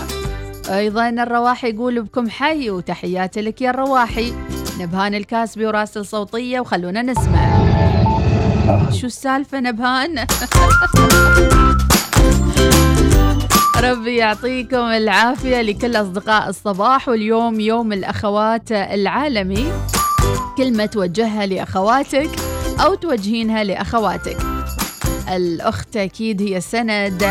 أيضا 0.70 1.10
الرواحي 1.10 1.70
يقول 1.70 2.02
بكم 2.02 2.30
حي 2.30 2.70
وتحياتي 2.70 3.42
لك 3.42 3.62
يا 3.62 3.70
الرواحي. 3.70 4.34
نبهان 4.80 5.14
الكاسبي 5.16 5.66
وراسل 5.66 6.06
صوتية 6.06 6.60
وخلونا 6.60 7.02
نسمع. 7.02 8.13
شو 9.00 9.08
السالفة 9.08 9.60
نبهان؟ 9.60 10.16
ربي 13.84 14.16
يعطيكم 14.16 14.78
العافية 14.78 15.62
لكل 15.62 15.96
أصدقاء 15.96 16.50
الصباح 16.50 17.10
واليوم 17.10 17.60
يوم 17.60 17.94
الأخوات 17.94 18.72
العالمي. 18.72 19.72
كلمة 20.58 20.86
توجهها 20.86 21.46
لأخواتك 21.46 22.30
أو 22.86 22.96
توجهينها 22.96 23.64
لأخواتك. 23.64 24.38
الأخت 25.36 25.98
أكيد 25.98 26.42
هي 26.42 26.62
سند. 26.62 27.24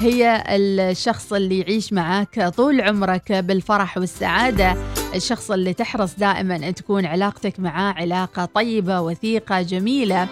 هي 0.00 0.44
الشخص 0.48 1.32
اللي 1.32 1.58
يعيش 1.58 1.92
معاك 1.92 2.52
طول 2.56 2.80
عمرك 2.80 3.32
بالفرح 3.32 3.98
والسعادة. 3.98 4.76
الشخص 5.14 5.50
اللي 5.50 5.72
تحرص 5.72 6.14
دائما 6.18 6.56
أن 6.56 6.74
تكون 6.74 7.06
علاقتك 7.06 7.60
معاه 7.60 7.92
علاقة 7.92 8.44
طيبة 8.44 9.00
وثيقة 9.00 9.62
جميلة. 9.62 10.28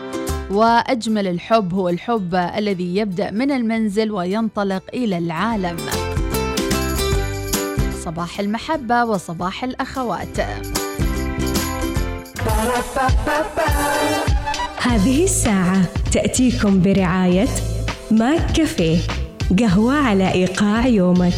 وأجمل 0.53 1.27
الحب 1.27 1.75
هو 1.75 1.89
الحب 1.89 2.35
الذي 2.35 2.97
يبدأ 2.97 3.31
من 3.31 3.51
المنزل 3.51 4.11
وينطلق 4.11 4.83
إلى 4.95 5.19
العالم. 5.19 5.77
صباح 8.05 8.41
المحبة 8.41 9.05
وصباح 9.05 9.65
الأخوات. 9.65 10.41
هذه 14.79 15.25
الساعة 15.25 15.83
تأتيكم 16.13 16.83
برعاية 16.83 17.49
ماك 18.11 18.53
كافيه 18.53 18.99
قهوة 19.59 19.95
على 19.95 20.33
إيقاع 20.33 20.87
يومك. 20.87 21.35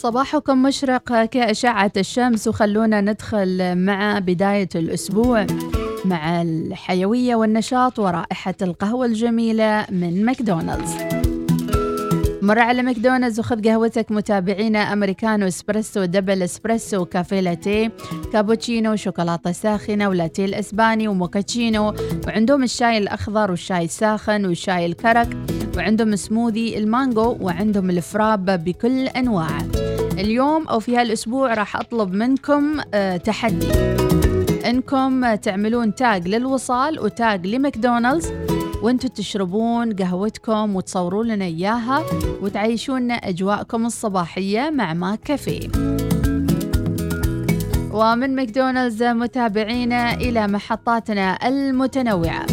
صباحكم 0.00 0.62
مشرق. 0.62 1.24
كأشعة 1.24 1.92
الشمس 1.96 2.48
وخلونا 2.48 3.00
ندخل 3.00 3.76
مع 3.78 4.18
بداية 4.18 4.68
الأسبوع 4.74 5.46
مع 6.04 6.42
الحيوية 6.42 7.34
والنشاط 7.34 7.98
ورائحة 7.98 8.54
القهوة 8.62 9.06
الجميلة 9.06 9.86
من 9.90 10.24
ماكدونالدز. 10.24 10.94
مر 12.42 12.58
على 12.58 12.82
ماكدونالدز 12.82 13.40
وخذ 13.40 13.68
قهوتك 13.68 14.12
متابعينا 14.12 14.92
أمريكانو 14.92 15.46
إسبريسو 15.46 16.04
double 16.04 16.42
espresso 16.42 17.04
كافيه 17.04 17.40
لاتيه 17.40 17.92
كابوتشينو 18.32 18.96
شوكولاتة 18.96 19.52
ساخنة 19.52 20.08
ولاتيه 20.08 20.44
الإسباني 20.44 21.08
وموكاتشينو. 21.08 21.94
وعندهم 22.26 22.62
الشاي 22.62 22.98
الأخضر 22.98 23.50
والشاي 23.50 23.84
الساخن 23.84 24.46
والشاي 24.46 24.86
الكرك 24.86 25.36
وعندهم 25.76 26.16
سموذي 26.16 26.78
المانجو 26.78 27.36
وعندهم 27.40 27.90
ال 27.90 28.01
frappé 28.01 28.64
بكل 28.64 29.06
أنواعه. 29.06 29.89
اليوم 30.20 30.68
أو 30.68 30.80
في 30.80 30.96
هالأسبوع 30.96 31.54
راح 31.54 31.76
أطلب 31.76 32.12
منكم 32.12 32.80
آه 32.94 33.16
تحدي. 33.16 33.72
إنكم 34.66 35.34
تعملون 35.34 35.94
tag 35.94 36.28
للوصال 36.28 37.00
و 37.00 37.12
tag 37.12 37.46
لماكدونالدز 37.46 38.32
وأنتم 38.82 39.08
تشربون 39.08 39.92
قهوتكم 39.92 40.76
وتصورون 40.76 41.26
لنا 41.26 41.44
إياها 41.44 42.04
وتعيشون 42.42 43.10
أجواءكم 43.10 43.86
الصباحية 43.86 44.70
مع 44.70 44.94
McCafé 44.94 45.68
ومن 47.92 48.36
ماكدونالدز 48.36 49.02
متابعينا 49.02 50.14
إلى 50.14 50.46
محطاتنا 50.46 51.48
المتنوعة. 51.48 52.46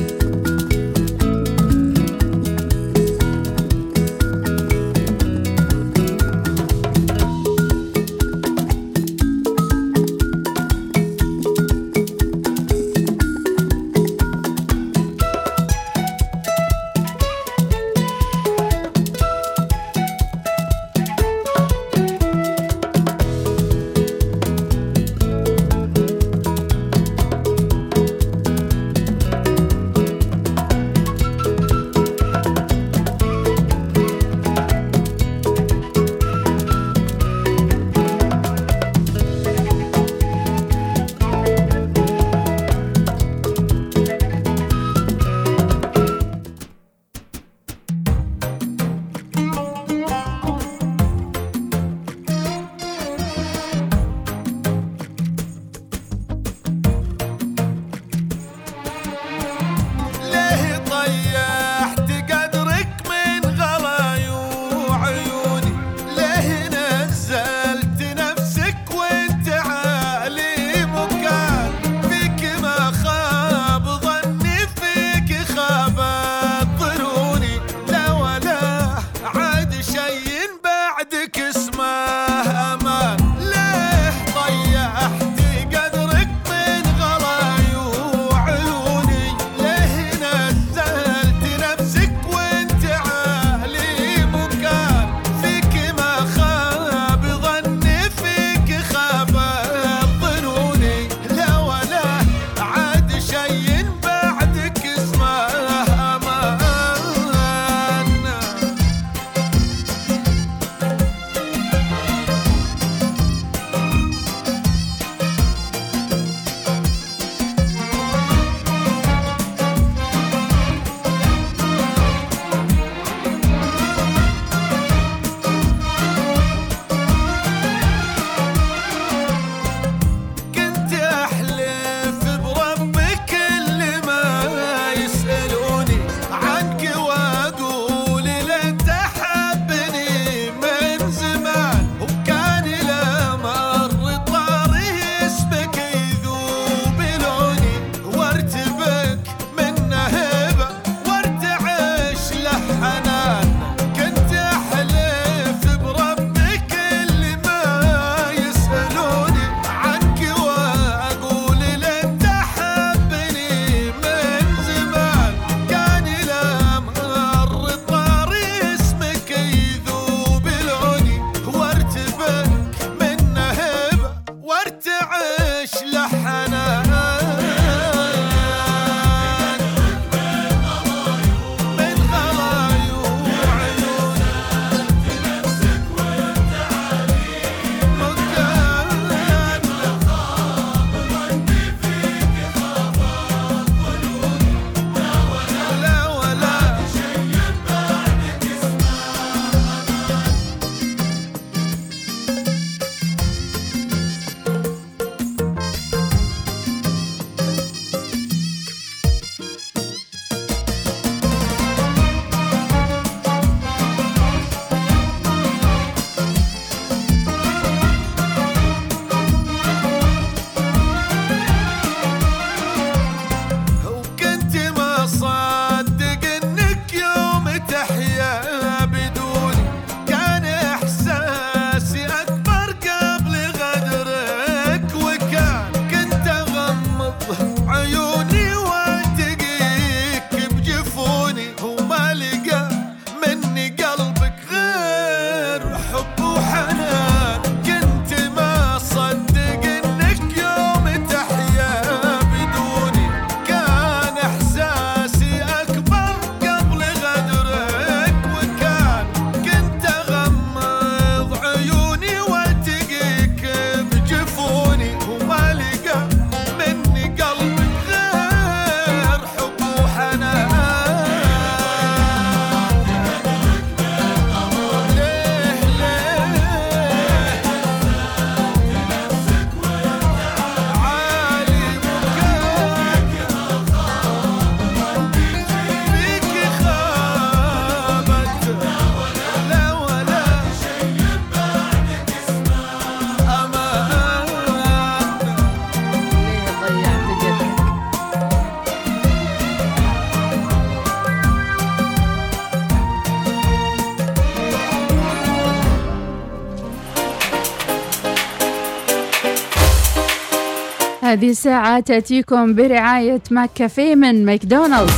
هذه 311.07 311.29
الساعة 311.29 311.79
تأتيكم 311.79 312.55
برعاية 312.55 313.21
ماك 313.31 313.71
من 313.77 314.25
ماكدونالدز. 314.25 314.93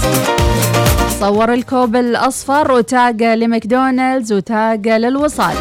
صور 1.20 1.54
الكوب 1.54 1.96
الأصفر 1.96 2.72
و 2.72 2.85
tag 2.85 3.24
لماكدونالدز 3.24 4.34
و 4.34 4.47
tag 4.47 4.88
للوصال. 4.88 5.56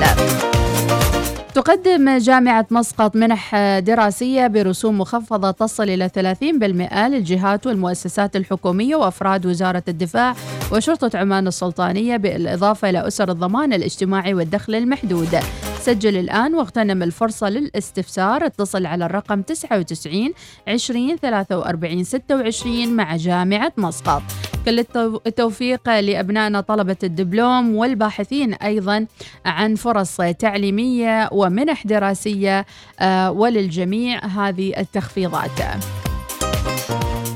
تقدم 1.55 2.19
جامعة 2.19 2.67
مسقط 2.71 3.17
منح 3.17 3.57
دراسية 3.79 4.47
برسوم 4.47 4.99
مخفضة 4.99 5.51
تصل 5.51 5.83
إلى 5.83 6.09
30% 6.09 6.95
للجهات 7.09 7.67
والمؤسسات 7.67 8.37
الحكومية 8.37 8.97
وأفراد 8.97 9.47
وزارة 9.47 9.83
الدفاع 9.89 10.35
وشرطة 10.73 11.19
عمان 11.19 11.47
السلطانية 11.47 12.17
بالإضافة 12.17 12.91
إلى 12.91 13.07
أسر 13.07 13.31
الضمان 13.31 13.73
الاجتماعي 13.73 14.35
والدخل 14.35 14.75
المحدود. 14.75 15.39
سجل 15.81 16.17
الآن 16.17 16.55
واغتنم 16.55 17.03
الفرصة 17.03 17.49
للاستفسار 17.49 18.47
اتصل 18.47 18.87
على 18.87 19.07
الرقم 19.07 19.43
99 19.43 20.33
20 20.69 21.17
43 21.17 22.05
26 22.05 22.89
مع 22.97 23.17
جامعة 23.17 23.73
مسقط. 23.77 24.23
كل 24.65 24.79
التوفيق 25.27 26.01
لأبنائنا 26.01 26.61
طلبة 26.61 26.97
الدبلوم 27.05 27.75
والباحثين 27.77 28.55
أيضا 28.55 29.07
عن 29.47 29.75
فرص 29.75 30.17
تعليمية 30.39 31.29
ومنح 31.39 31.87
دراسية 31.87 32.67
آه، 33.01 33.31
وللجميع 33.31 34.27
هذه 34.27 34.73
التخفيضات. 34.79 35.61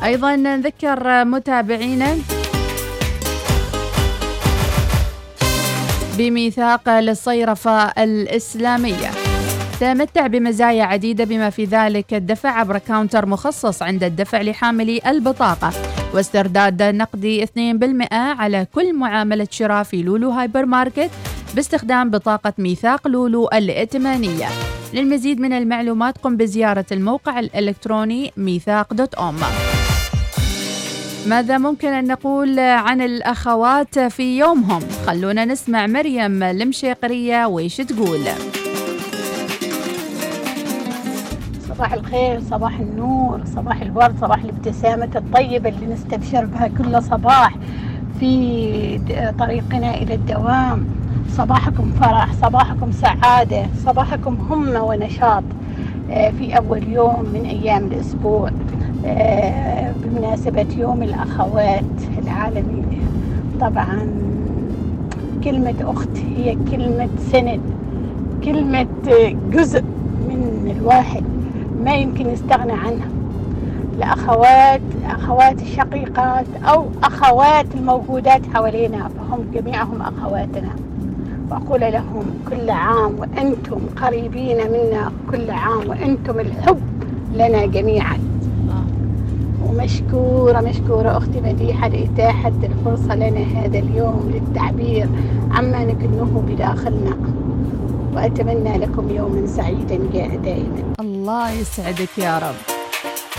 أيضا 0.04 0.36
نذكر 0.36 1.24
متابعينا 1.24 2.16
بميثاق 6.18 6.98
للصيرفة 6.98 7.82
الإسلامية. 7.84 9.10
تمتع 9.80 10.26
بمزايا 10.26 10.84
عديدة 10.84 11.24
بما 11.24 11.50
في 11.50 11.64
ذلك 11.64 12.14
الدفع 12.14 12.50
عبر 12.50 12.78
counter 12.78 13.26
مخصص 13.26 13.82
عند 13.82 14.04
الدفع 14.04 14.42
لحاملي 14.42 15.00
البطاقة. 15.06 15.72
واسترداد 16.14 16.82
نقدي 16.82 17.42
2% 17.42 18.12
على 18.12 18.66
كل 18.74 18.94
معاملة 18.94 19.48
شراء 19.50 19.82
في 19.82 20.02
لولو 20.02 20.30
هايبر 20.30 20.66
ماركت. 20.66 21.10
باستخدام 21.54 22.10
بطاقة 22.10 22.52
ميثاق 22.58 23.08
لولو 23.08 23.48
الائتمانية. 23.52 24.46
للمزيد 24.94 25.40
من 25.40 25.52
المعلومات 25.52 26.18
قم 26.18 26.36
بزيارة 26.36 26.84
الموقع 26.92 27.38
الإلكتروني 27.38 28.32
ميثاق 28.36 28.94
dot 28.94 29.14
om 29.14 29.36
ماذا 31.26 31.58
ممكن 31.58 31.88
أن 31.88 32.06
نقول 32.06 32.58
عن 32.58 33.00
الأخوات 33.00 33.98
في 33.98 34.38
يومهم؟ 34.38 34.82
خلونا 35.06 35.44
نسمع 35.44 35.86
مريم 35.86 36.42
المشيقرية 36.42 37.46
ويش 37.46 37.76
تقول. 37.76 38.20
صباح 41.68 41.92
الخير 41.92 42.40
صباح 42.50 42.78
النور 42.80 43.40
صباح 43.56 43.80
الورد 43.80 44.20
صباح 44.20 44.42
الابتسامة 44.42 45.10
الطيبة 45.16 45.68
اللي 45.68 45.86
نستبشر 45.86 46.44
بها 46.44 46.68
كل 46.68 47.02
صباح 47.02 47.54
في 48.20 49.32
طريقنا 49.38 49.94
إلى 49.94 50.14
الدوام. 50.14 50.86
صباحكم 51.36 51.90
فرح 52.00 52.32
صباحكم 52.42 52.92
سعادة 52.92 53.66
صباحكم 53.86 54.34
همة 54.50 54.82
ونشاط 54.82 55.42
آه، 56.10 56.30
في 56.30 56.56
أول 56.56 56.88
يوم 56.88 57.24
من 57.34 57.40
أيام 57.44 57.84
الأسبوع 57.86 58.50
آه، 59.06 59.92
بمناسبة 60.04 60.66
يوم 60.76 61.02
الأخوات 61.02 61.84
العالمي. 62.22 62.82
طبعا 63.60 64.08
كلمة 65.44 65.74
أخت 65.80 66.16
هي 66.36 66.56
كلمة 66.70 67.08
سند 67.32 67.60
كلمة 68.44 68.86
جزء 69.50 69.82
من 70.28 70.74
الواحد 70.80 71.22
ما 71.84 71.94
يمكن 71.94 72.30
يستغنى 72.30 72.72
عنها. 72.72 73.08
الأخوات 73.96 74.80
أخوات 75.06 75.62
الشقيقات 75.62 76.46
أو 76.64 76.86
أخوات 77.02 77.66
الموجودات 77.74 78.40
حوالينا 78.54 79.08
فهم 79.08 79.40
جميعهم 79.54 80.02
أخواتنا. 80.02 80.70
وأقول 81.52 81.80
لهم 81.80 82.24
كل 82.50 82.70
عام 82.70 83.18
وأنتم 83.18 83.80
قريبين 84.02 84.56
منا 84.56 85.12
كل 85.30 85.50
عام 85.50 85.88
وأنتم 85.88 86.40
الحب 86.40 86.80
لنا 87.34 87.66
جميعا. 87.66 88.18
ومشكورة 89.66 90.60
مشكورة 90.60 91.16
أختي 91.16 91.40
مديحة 91.40 91.88
لإتاحة 91.88 92.52
الفرصة 92.62 93.14
لنا 93.14 93.40
هذا 93.40 93.78
اليوم 93.78 94.32
للتعبير 94.34 95.08
عما 95.50 95.84
نكنه 95.84 96.42
بداخلنا. 96.48 97.16
وأتمنى 98.14 98.78
لكم 98.78 99.10
يوما 99.10 99.46
سعيدا 99.46 99.96
دائما. 100.44 100.82
الله 101.00 101.50
يسعدك 101.50 102.18
يا 102.18 102.38
رب. 102.38 102.71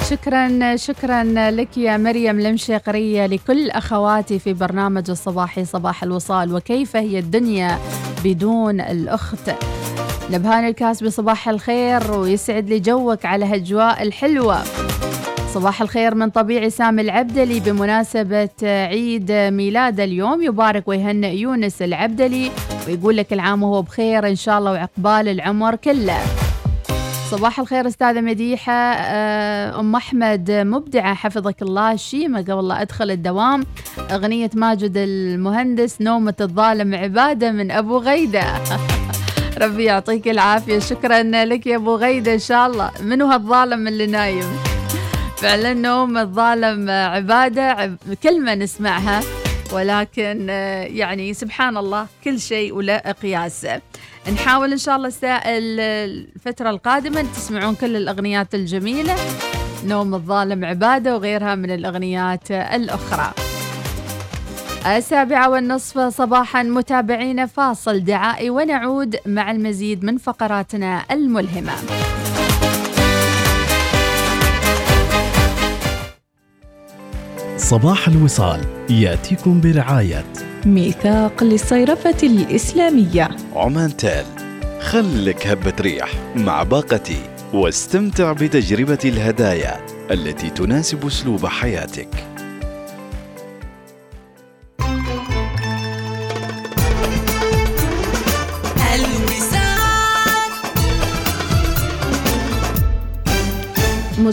شكرا 0.10 0.76
شكرا 0.76 1.24
لك 1.52 1.78
يا 1.78 1.98
مريم 1.98 2.40
المشيقرية 2.40 3.26
لكل 3.26 3.70
أخواتي 3.70 4.40
في 4.40 4.54
برنامج 4.54 5.10
الصباحي 5.10 5.66
صباح 5.66 6.04
الوصال. 6.04 6.56
وكيف 6.56 6.96
هي 6.96 7.20
الدنيا 7.20 7.80
بدون 8.24 8.82
الأخت؟ 8.82 9.52
نبهان 10.32 10.68
الكاس 10.68 11.04
بصباح 11.04 11.50
الخير 11.50 12.12
ويسعد 12.12 12.70
لي 12.70 12.80
جوك 12.80 13.26
على 13.26 13.46
هالأجواء 13.46 14.04
الحلوة. 14.04 14.64
صباح 15.54 15.82
الخير 15.82 16.16
من 16.16 16.30
طبيعي 16.30 16.70
سامي 16.70 17.02
العبدلي 17.02 17.60
بمناسبة 17.60 18.50
عيد 18.64 19.32
ميلاد 19.32 20.00
اليوم. 20.00 20.42
يبارك 20.42 20.88
ويهنئ 20.88 21.36
يونس 21.36 21.82
العبدلي 21.82 22.52
ويقول 22.88 23.18
لك 23.18 23.34
العام 23.34 23.64
وهو 23.64 23.82
بخير 23.82 24.28
إن 24.28 24.36
شاء 24.36 24.60
الله 24.60 24.72
وعقبال 24.72 25.28
العمر 25.28 25.76
كله. 25.76 26.43
صباح 27.38 27.60
الخير 27.60 27.88
أستاذة 27.88 28.22
مديحة. 28.22 28.74
آه، 28.74 29.80
أم 29.80 29.96
أحمد 29.96 30.52
مبدعة 30.52 31.14
حفظك 31.14 31.62
الله. 31.62 31.92
الشيمه 31.92 32.42
قبل 32.42 32.68
لا 32.68 32.82
أدخل 32.82 33.12
الدوام. 33.12 33.66
أغنية 34.12 34.50
ماجد 34.56 34.94
المهندس 34.98 36.02
نومة 36.02 36.34
الظالم 36.42 36.96
عبادة 36.96 37.52
من 37.52 37.72
أبو 37.72 37.98
غيدة. 37.98 38.44
ربي 39.62 39.84
يعطيك 39.84 40.28
العافية. 40.28 40.80
شكرا 40.80 41.22
لك 41.24 41.68
يا 41.68 41.76
أبو 41.76 41.96
غيدة 41.96 42.34
إن 42.34 42.40
شاء 42.40 42.68
الله. 42.68 42.92
منو 43.02 43.26
هالظالم 43.26 43.88
اللي 43.88 44.06
نايم؟ 44.06 44.48
فعلا 45.38 45.74
نوم 45.74 46.18
الظالم 46.18 46.90
عبادة. 46.90 47.98
كلمة 48.24 48.56
نسمعها. 48.56 49.22
ولكن 49.72 50.50
يعني 50.90 51.34
سبحان 51.34 51.78
الله 51.78 52.08
كل 52.24 52.40
شيء 52.40 52.74
وله 52.74 52.98
قياس. 52.98 53.68
نحاول 54.32 54.72
إن 54.72 54.78
شاء 54.78 54.96
الله 54.96 55.12
الفترة 55.24 56.70
القادمة 56.70 57.22
تسمعون 57.22 57.76
كل 57.76 57.96
الأغنيات 57.96 58.56
الجميلة. 58.56 59.16
نوم 59.86 60.16
الظالم 60.16 60.66
عبادة 60.66 61.16
وغيرها 61.16 61.56
من 61.56 61.72
الأغنيات 61.72 62.52
الأخرى. 62.52 63.34
السابعة 64.86 65.50
والنصف 65.50 66.00
صباحا 66.00 66.64
متابعين 66.64 67.46
فاصل 67.46 68.00
دعائي 68.00 68.50
ونعود 68.50 69.16
مع 69.26 69.52
المزيد 69.52 70.06
من 70.06 70.18
فقراتنا 70.18 71.04
الملهمة. 71.12 71.74
صباح 77.64 78.08
الوصال 78.08 78.62
يأتيكم 78.90 79.62
برعاية. 79.62 80.26
ميثاق 80.66 81.44
للصيرفة 81.44 82.18
الإسلامية. 82.24 83.30
عمان 83.56 83.98
تال 83.98 84.26
خلك 84.80 85.48
هبة 85.48 85.74
ريح 85.82 86.12
مع 86.36 86.64
باقتي 86.64 87.22
واستمتع 87.54 88.32
بتجربة 88.32 88.98
الهدايا 89.06 89.86
التي 90.12 90.50
تناسب 90.50 91.06
أسلوب 91.06 91.46
حياتك. 91.46 92.33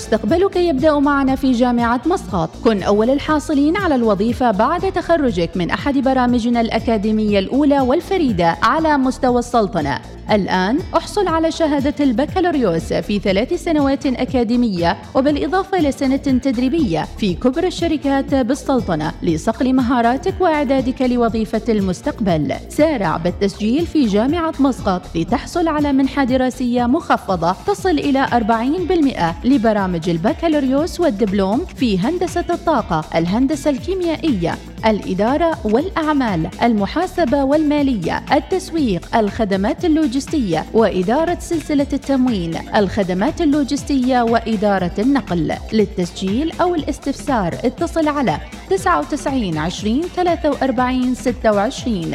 مستقبلك 0.01 0.57
يبدأ 0.57 0.99
معنا 0.99 1.35
في 1.35 1.53
جامعة 1.53 2.01
مسقط. 2.07 2.51
كن 2.65 2.83
أول 2.83 3.11
الحاصلين 3.11 3.77
على 3.77 3.95
الوظيفة 3.95 4.51
بعد 4.51 4.93
تخرجك 4.93 5.51
من 5.57 5.71
أحد 5.71 5.99
برامجنا 5.99 6.61
الأكاديمية 6.61 7.39
الأولى 7.39 7.81
والفريدة 7.81 8.57
على 8.63 8.99
مستوى 8.99 9.39
السلطنة. 9.39 10.01
الآن 10.31 10.79
أحصل 10.97 11.29
على 11.29 11.51
شهادة 11.53 11.95
البكالوريوس 12.05 12.93
في 12.93 13.19
ثلاث 13.19 13.65
سنوات 13.65 14.07
أكاديمية 14.07 14.97
وبالإضافة 15.15 15.79
إلى 15.79 15.93
سنة 15.93 16.17
تدريبية 16.17 17.07
في 17.19 17.35
كبرى 17.35 17.67
الشركات 17.67 18.35
بالسلطنة 18.35 19.13
لصقل 19.23 19.73
مهاراتك 19.73 20.35
وإعدادك 20.41 21.03
لوظيفة 21.03 21.63
المستقبل. 21.69 22.55
سارع 22.69 23.17
بالتسجيل 23.17 23.87
في 23.87 24.07
جامعة 24.07 24.55
مسقط 24.61 25.03
لتحصل 25.15 25.69
على 25.69 25.93
منحة 25.93 26.25
دراسية 26.25 26.87
مخفضة 26.87 27.53
تصل 27.67 27.91
إلى 27.99 28.27
40% 28.27 29.47
لبرامج 29.47 29.90
البكالوريوس 29.95 31.01
والدبلوم 31.01 31.65
في 31.77 31.99
هندسة 31.99 32.45
الطاقة 32.51 33.05
الهندسة 33.19 33.71
الكيميائية 33.71 34.55
الإدارة 34.87 35.59
والأعمال 35.65 36.49
المحاسبة 36.63 37.45
والمالية 37.45 38.23
التسويق 38.33 39.17
الخدمات 39.17 39.85
اللوجستية 39.85 40.65
وإدارة 40.75 41.39
سلسلة 41.41 41.87
التموين 41.93 42.55
الخدمات 42.77 43.41
اللوجستية 43.41 44.23
وإدارة 44.23 44.93
النقل. 44.99 45.55
للتسجيل 45.73 46.53
أو 46.61 46.75
الاستفسار 46.75 47.55
اتصل 47.65 48.09
على 48.09 48.39
99 48.71 49.59
20 49.59 50.03
43 50.03 51.15
26 51.15 52.15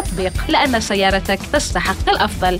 لأن 0.49 0.79
سيارتك 0.79 1.39
تستحق 1.53 2.09
الأفضل 2.09 2.59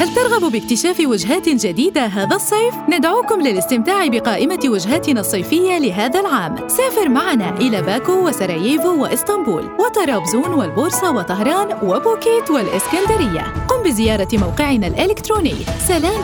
هل 0.00 0.14
ترغب 0.14 0.52
باكتشاف 0.52 1.00
وجهات 1.00 1.48
جديدة 1.48 2.06
هذا 2.06 2.36
الصيف؟ 2.36 2.74
ندعوكم 2.88 3.40
للاستمتاع 3.40 4.06
بقائمة 4.06 4.60
وجهاتنا 4.66 5.20
الصيفية 5.20 5.78
لهذا 5.78 6.20
العام. 6.20 6.68
سافر 6.68 7.08
معنا 7.08 7.50
إلى 7.50 7.82
باكو 7.82 8.28
وسراييفو 8.28 9.02
وإسطنبول 9.02 9.70
وطرابزون 9.78 10.54
والبورصة 10.54 11.10
وطهران 11.10 11.78
وبوكيت 11.82 12.50
والإسكندرية. 12.50 13.40
قم 13.68 13.82
بزيارة 13.82 14.28
موقعنا 14.32 14.86
الإلكتروني 14.86 15.54
سلام 15.88 16.22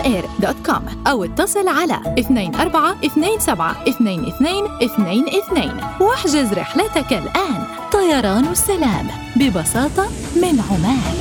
أو 1.07 1.25
اتصل 1.25 1.69
على 1.69 2.01
2427 2.19 4.31
واحجز 6.01 6.53
رحلتك 6.53 7.13
الآن. 7.13 7.86
طيران 7.97 8.49
السلام 8.49 9.09
ببساطة 9.37 10.09
من 10.37 10.61
عمان. 10.71 11.15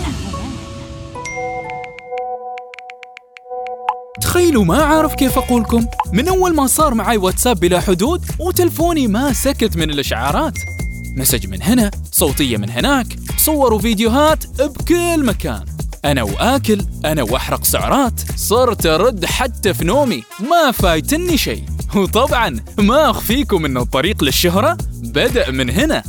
تخيلوا 4.21 4.65
ما 4.65 4.83
أعرف 4.83 5.15
كيف 5.15 5.37
أقولكم 5.37 5.85
من 6.13 6.27
أول 6.27 6.55
ما 6.55 6.67
صار 6.67 6.93
معي 6.93 7.17
واتساب 7.17 7.59
بلا 7.59 7.79
حدود 7.79 8.25
وتلفوني 8.39 9.07
ما 9.07 9.33
سكت 9.33 9.77
من 9.77 9.89
الإشعارات. 9.89 10.53
مسج 11.17 11.47
من 11.47 11.61
هنا 11.61 11.91
صوتية 12.11 12.57
من 12.57 12.69
هناك 12.69 13.07
صور 13.37 13.73
وفيديوهات 13.73 14.61
بكل 14.61 15.25
مكان. 15.25 15.65
أنا 16.05 16.23
وآكل 16.23 16.85
أنا 17.05 17.23
وأحرق 17.23 17.63
سعرات 17.63 18.21
صرت 18.35 18.85
أرد 18.85 19.25
حتى 19.25 19.73
في 19.73 19.85
نومي. 19.85 20.23
ما 20.39 20.71
فايتني 20.71 21.37
شيء. 21.37 21.63
وطبعا 21.95 22.59
ما 22.77 23.09
أخفيكم 23.09 23.65
أن 23.65 23.77
الطريق 23.77 24.23
للشهرة 24.23 24.77
بدأ 25.03 25.51
من 25.51 25.69
هنا. 25.69 26.03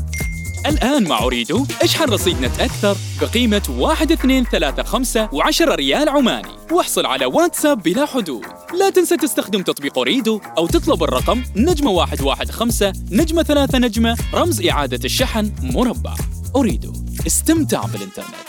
الآن 0.68 1.08
مع 1.08 1.22
أريدو 1.22 1.66
اشحن 1.82 2.04
رصيد 2.04 2.40
نت 2.40 2.60
أكثر 2.60 2.96
بقيمة 3.20 3.62
1 3.78 4.12
2 4.12 4.44
3 4.44 4.82
5 4.82 5.28
و10 5.28 5.62
ريال 5.62 6.08
عماني. 6.08 6.48
واحصل 6.72 7.06
على 7.06 7.26
واتساب 7.26 7.82
بلا 7.82 8.06
حدود. 8.06 8.44
لا 8.78 8.90
تنسى 8.90 9.16
تستخدم 9.16 9.62
تطبيق 9.62 9.98
أريدو 9.98 10.40
أو 10.58 10.66
تطلب 10.66 11.02
الرقم 11.02 11.42
نجمة 11.56 11.92
115 11.92 12.92
نجمة 13.10 13.42
3 13.42 13.78
نجمة 13.78 14.16
رمز 14.34 14.66
إعادة 14.66 15.00
الشحن 15.04 15.52
مربع. 15.62 16.14
أريدو 16.56 16.92
استمتع 17.26 17.82
بالإنترنت. 17.84 18.46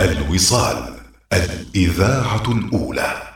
الوصال 0.00 0.94
الإذاعة 1.32 2.42
الأولى. 2.48 3.35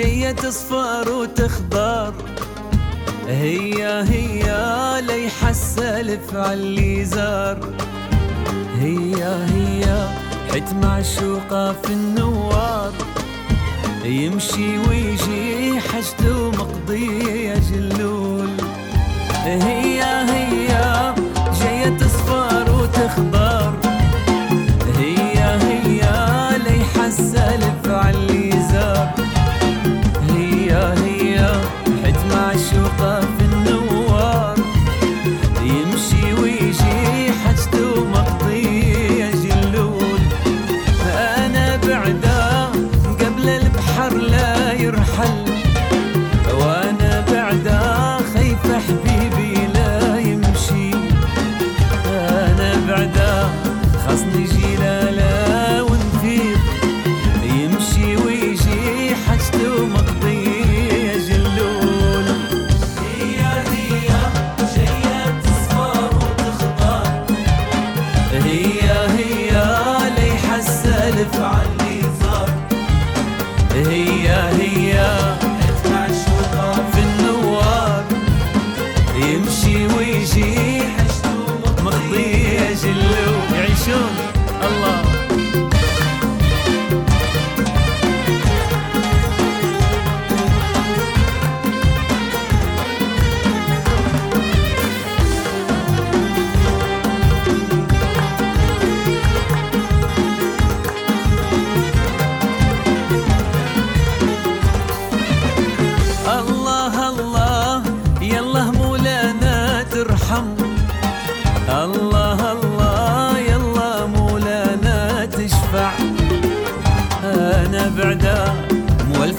جاية 0.00 0.32
تصفر 0.32 1.12
وتخضر. 1.12 2.14
هي 3.28 4.02
هي 4.02 4.44
ليحس 5.06 5.78
الف 5.78 6.36
عاللي 6.36 7.04
زار 7.04 7.58
هي 8.80 9.24
هي 9.54 10.08
حت 10.52 10.74
معشوقة 10.82 11.72
في 11.72 11.92
النوار. 11.92 12.92
يمشي 14.04 14.78
ويجي 14.88 15.80
حشته 15.80 16.50
مقضية 16.50 17.54
جلول. 17.54 18.50
هي 19.44 20.02
هي 20.02 21.14
جاية 21.60 21.88
تصفر 21.98 22.70
وتخضر. 22.72 23.72
هي 24.98 25.38
هي 25.38 26.02
ليحس 26.58 27.34
الف 27.34 27.88
معشوقة 32.72 33.39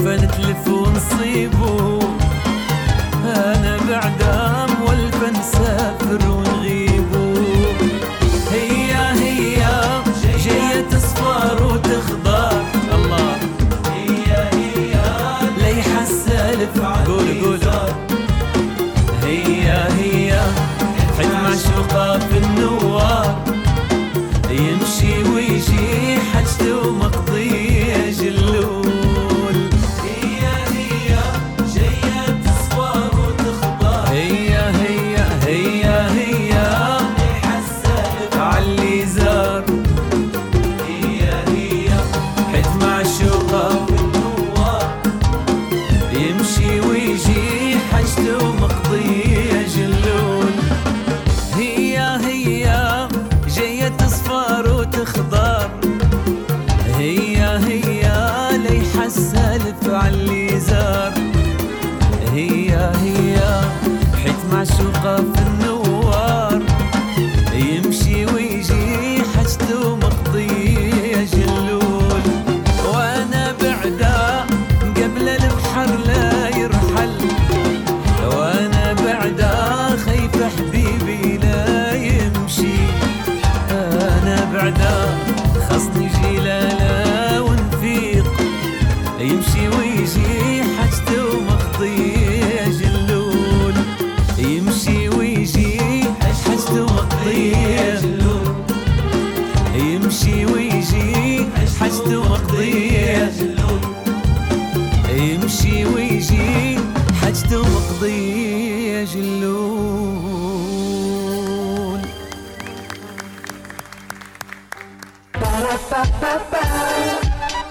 مولفة 0.01 0.25
نتلف 0.25 0.67
ونصيبو 0.67 1.99
أنا 3.25 3.77
بعدا 3.89 4.65
مولفة 4.79 5.29
نسافر 5.29 6.29
ونغيبو 6.29 6.50
مقضية 108.01 109.03
جلول 109.03 109.61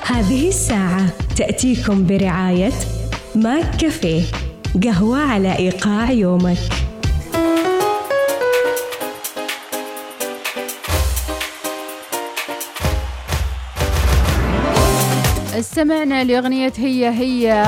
هذه 0.07 0.49
الساعة 0.49 1.07
تأتيكم 1.37 2.07
برعاية 2.07 2.72
ماك 3.35 3.76
كافيه 3.76 4.22
قهوة 4.85 5.18
على 5.18 5.59
إيقاع 5.59 6.11
يومك. 6.11 6.89
استمعنا 15.61 16.25
لأغنية 16.25 16.73
هي 16.77 17.09
هي 17.09 17.65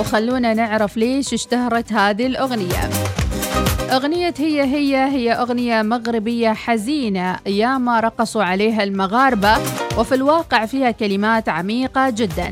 وخلونا 0.00 0.54
نعرف 0.54 0.96
ليش 0.96 1.34
اشتهرت 1.34 1.92
هذه 1.92 2.26
الأغنية. 2.26 2.90
أغنية 3.90 4.34
هي 4.38 4.62
هي 4.62 4.96
هي 4.96 5.32
أغنية 5.32 5.82
مغربية 5.82 6.52
حزينة 6.52 7.36
ياما 7.46 8.00
رقصوا 8.00 8.42
عليها 8.42 8.82
المغاربة 8.82 9.56
وفي 9.98 10.14
الواقع 10.14 10.66
فيها 10.66 10.90
كلمات 10.90 11.48
عميقة 11.48 12.10
جدا. 12.10 12.50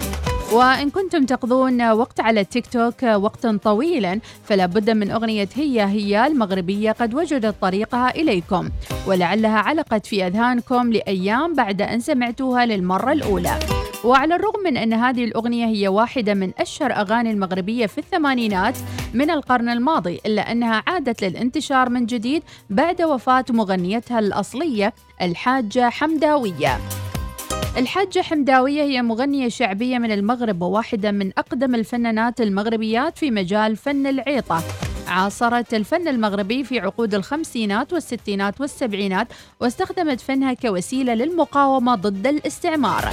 وإن 0.53 0.91
كنتم 0.91 1.27
تقضون 1.27 1.91
وقت 1.91 2.21
على 2.21 2.41
التيك 2.41 2.67
توك 2.67 3.03
وقتا 3.03 3.59
طويلا 3.65 4.21
فلا 4.45 4.67
بد 4.67 4.91
من 4.91 5.11
أغنية 5.11 5.49
هي 5.55 5.83
هي 5.85 6.27
المغربية 6.27 6.93
قد 6.93 7.15
وجدت 7.15 7.55
طريقها 7.61 8.11
إليكم. 8.11 8.69
ولعلها 9.07 9.59
علقت 9.59 10.07
في 10.07 10.27
أذهانكم 10.27 10.93
لأيام 10.93 11.55
بعد 11.55 11.83
أن 11.83 12.01
سمعتوها 12.01 12.67
للمرة 12.67 13.13
الأولى. 13.13 13.59
وعلى 14.05 14.35
الرغم 14.35 14.61
من 14.65 14.77
أن 14.77 14.93
هذه 14.93 15.25
الأغنية 15.25 15.67
هي 15.67 15.89
واحدة 15.89 16.35
من 16.35 16.53
أشهر 16.59 16.93
أغاني 16.93 17.31
المغربية 17.31 17.87
في 17.87 17.99
الثمانينات 17.99 18.75
من 19.15 19.31
القرن 19.31 19.69
الماضي 19.69 20.21
إلا 20.27 20.53
أنها 20.53 20.83
عادت 20.87 21.25
للانتشار 21.25 21.89
من 21.89 22.07
جديد 22.07 22.43
بعد 22.71 23.03
وفاة 23.03 23.45
مغنيتها 23.51 24.19
الأصلية 24.19 24.95
الحاجة 25.23 25.91
حمداوية. 25.91 26.79
الحاجة 27.79 28.23
حمداوية 28.23 28.83
هي 28.83 29.03
مغنية 29.03 29.49
شعبية 29.49 29.99
من 29.99 30.13
المغرب 30.13 30.63
وواحدة 30.63 31.11
من 31.11 31.33
أقدم 31.39 31.75
الفنانات 31.75 32.41
المغربيات 32.41 33.19
في 33.19 33.31
مجال 33.31 33.77
فن 33.77 34.07
العيطة. 34.07 34.63
عاصرت 35.09 35.75
الفن 35.75 36.09
المغربي 36.09 36.65
في 36.65 36.81
عقود 36.81 37.15
الخمسينات 37.15 37.93
والستينات 37.93 38.61
والسبعينات 38.61 39.29
واستخدمت 39.61 40.21
فنها 40.21 40.55
كوسيلة 40.55 41.15
للمقاومة 41.15 41.95
ضد 41.95 42.27
الاستعمار. 42.27 43.09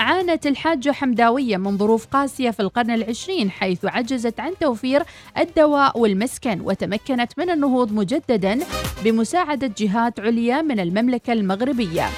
عانت 0.00 0.46
الحاجة 0.46 0.90
حمداوية 0.90 1.56
من 1.56 1.78
ظروف 1.78 2.06
قاسية 2.06 2.50
في 2.50 2.60
القرن 2.60 2.90
العشرين 2.90 3.50
حيث 3.50 3.84
عجزت 3.84 4.40
عن 4.40 4.52
توفير 4.60 5.02
الدواء 5.38 5.98
والمسكن 5.98 6.60
وتمكنت 6.60 7.32
من 7.38 7.50
النهوض 7.50 7.92
مجددا 7.92 8.58
بمساعدة 9.04 9.70
جهات 9.78 10.20
عليا 10.20 10.62
من 10.62 10.80
المملكة 10.80 11.32
المغربية. 11.32 12.08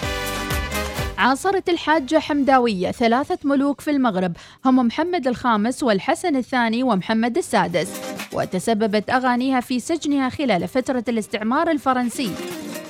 عاصرت 1.19 1.69
الحاجة 1.69 2.19
حمداوية 2.19 2.91
ثلاثة 2.91 3.39
ملوك 3.45 3.81
في 3.81 3.91
المغرب 3.91 4.33
هم 4.65 4.77
محمد 4.77 5.27
الخامس 5.27 5.83
والحسن 5.83 6.37
الثاني 6.37 6.83
ومحمد 6.83 7.39
السادس. 7.39 8.01
وتسببت 8.33 9.11
أغانيها 9.11 9.61
في 9.61 9.81
سجنها 9.81 10.29
خلال 10.29 10.69
فترة 10.69 11.05
الاستعمار 11.09 11.71
الفرنسي. 11.71 12.31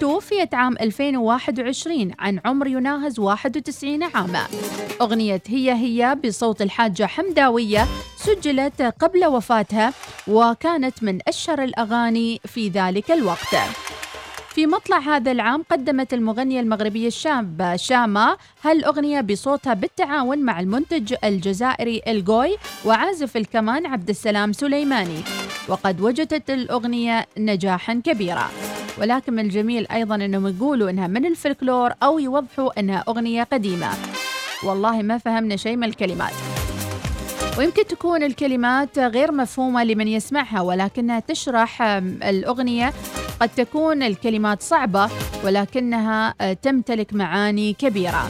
توفيت 0.00 0.54
عام 0.54 0.76
2021 0.80 2.12
عن 2.18 2.40
عمر 2.44 2.66
يناهز 2.66 3.18
91 3.18 4.02
عاما. 4.02 4.46
أغنية 5.00 5.42
هي 5.46 5.72
هي 5.72 6.16
بصوت 6.24 6.62
الحاجة 6.62 7.06
حمداوية 7.06 7.86
سجلت 8.16 8.82
قبل 8.82 9.26
وفاتها 9.26 9.92
وكانت 10.28 11.02
من 11.02 11.18
أشهر 11.28 11.62
الأغاني 11.62 12.40
في 12.44 12.68
ذلك 12.68 13.10
الوقت. 13.10 13.54
في 14.56 14.66
مطلع 14.66 14.98
هذا 14.98 15.32
العام 15.32 15.64
قدمت 15.70 16.14
المغنية 16.14 16.60
المغربية 16.60 17.06
الشابة 17.06 17.76
شاما 17.76 18.36
هالأغنية 18.64 19.20
بصوتها 19.20 19.74
بالتعاون 19.74 20.38
مع 20.38 20.60
المنتج 20.60 21.14
الجزائري 21.24 22.02
الجوي 22.08 22.56
وعازف 22.84 23.36
الكمان 23.36 23.86
عبد 23.86 24.08
السلام 24.08 24.52
سليماني. 24.52 25.20
وقد 25.68 26.00
وجدت 26.00 26.50
الأغنية 26.50 27.26
نجاحا 27.38 28.00
كبيرا. 28.04 28.48
ولكن 28.98 29.38
الجميل 29.38 29.86
أيضا 29.92 30.14
أنهم 30.14 30.46
يقولوا 30.46 30.90
أنها 30.90 31.06
من 31.06 31.26
الفلكلور 31.26 31.92
أو 32.02 32.18
يوضحوا 32.18 32.80
أنها 32.80 33.04
أغنية 33.08 33.42
قديمة. 33.42 33.90
والله 34.64 35.02
ما 35.02 35.18
فهمنا 35.18 35.56
شيء 35.56 35.76
من 35.76 35.84
الكلمات. 35.84 36.55
ويمكن 37.58 37.86
تكون 37.86 38.22
الكلمات 38.22 38.98
غير 38.98 39.32
مفهومة 39.32 39.84
لمن 39.84 40.08
يسمعها 40.08 40.60
ولكنها 40.60 41.20
تشرح 41.20 41.82
الأغنية. 42.22 42.92
قد 43.40 43.48
تكون 43.48 44.02
الكلمات 44.02 44.62
صعبة 44.62 45.10
ولكنها 45.44 46.34
تمتلك 46.52 47.14
معاني 47.14 47.72
كبيرة. 47.72 48.28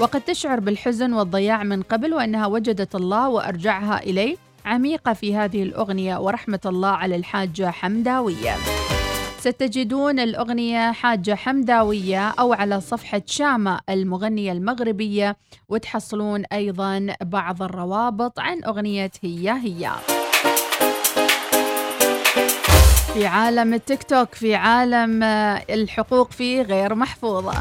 وقد 0.00 0.20
تشعر 0.20 0.60
بالحزن 0.60 1.12
والضياع 1.12 1.62
من 1.62 1.82
قبل 1.82 2.14
وأنها 2.14 2.46
وجدت 2.46 2.94
الله 2.94 3.28
وأرجعها 3.28 4.02
إليه. 4.02 4.36
عميقة 4.66 5.12
في 5.12 5.36
هذه 5.36 5.62
الأغنية 5.62 6.16
ورحمة 6.16 6.60
الله 6.66 6.88
على 6.88 7.16
الحاجة 7.16 7.70
حمداوية. 7.70 8.54
ستجدون 9.40 10.20
الأغنية 10.20 10.92
حاجة 10.92 11.34
حمداوية 11.34 12.28
أو 12.28 12.52
على 12.52 12.80
صفحة 12.80 13.22
شامة 13.26 13.80
المغنية 13.88 14.52
المغربية 14.52 15.36
وتحصلون 15.68 16.44
أيضا 16.52 17.06
بعض 17.20 17.62
الروابط 17.62 18.38
عن 18.38 18.64
أغنية 18.64 19.10
هي 19.22 19.50
هي. 19.50 19.90
في 23.14 23.26
عالم 23.26 23.74
التيك 23.74 24.02
توك 24.02 24.34
في 24.34 24.54
عالم 24.54 25.22
الحقوق 25.70 26.30
فيه 26.30 26.62
غير 26.62 26.94
محفوظة. 26.94 27.54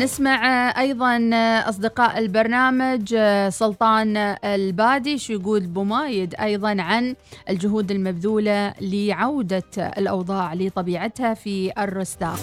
نسمع 0.00 0.70
أيضا 0.80 1.30
أصدقاء 1.68 2.18
البرنامج 2.18 3.16
سلطان 3.48 4.16
البادي 4.44 5.18
شو 5.18 5.32
يقول 5.32 5.66
بمايد 5.66 6.34
أيضا 6.34 6.76
عن 6.78 7.14
الجهود 7.48 7.90
المبذولة 7.90 8.74
لعودة 8.80 9.62
الأوضاع 9.78 10.54
لطبيعتها 10.54 11.34
في 11.34 11.72
الرستاق. 11.78 12.38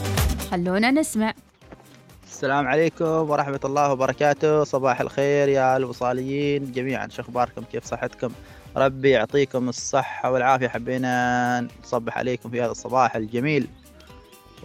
خلونا 0.51 0.91
نسمع. 0.91 1.33
السلام 2.27 2.67
عليكم 2.67 3.05
ورحمة 3.05 3.59
الله 3.65 3.91
وبركاته. 3.91 4.63
صباح 4.63 5.01
الخير 5.01 5.49
يا 5.49 5.77
الوصاليين 5.77 6.71
جميعا 6.71 7.07
شو 7.07 7.21
أخباركم؟ 7.21 7.61
كيف 7.71 7.83
صحتكم؟ 7.85 8.31
ربي 8.77 9.09
يعطيكم 9.09 9.69
الصحة 9.69 10.31
والعافية. 10.31 10.67
حبينا 10.67 11.67
نصبح 11.83 12.17
عليكم 12.17 12.49
في 12.49 12.61
هذا 12.61 12.71
الصباح 12.71 13.15
الجميل. 13.15 13.67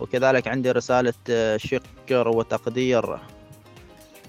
وكذلك 0.03 0.49
عندي 0.49 0.71
رسالة 0.71 1.15
شكر 1.57 2.29
وتقدير 2.29 3.19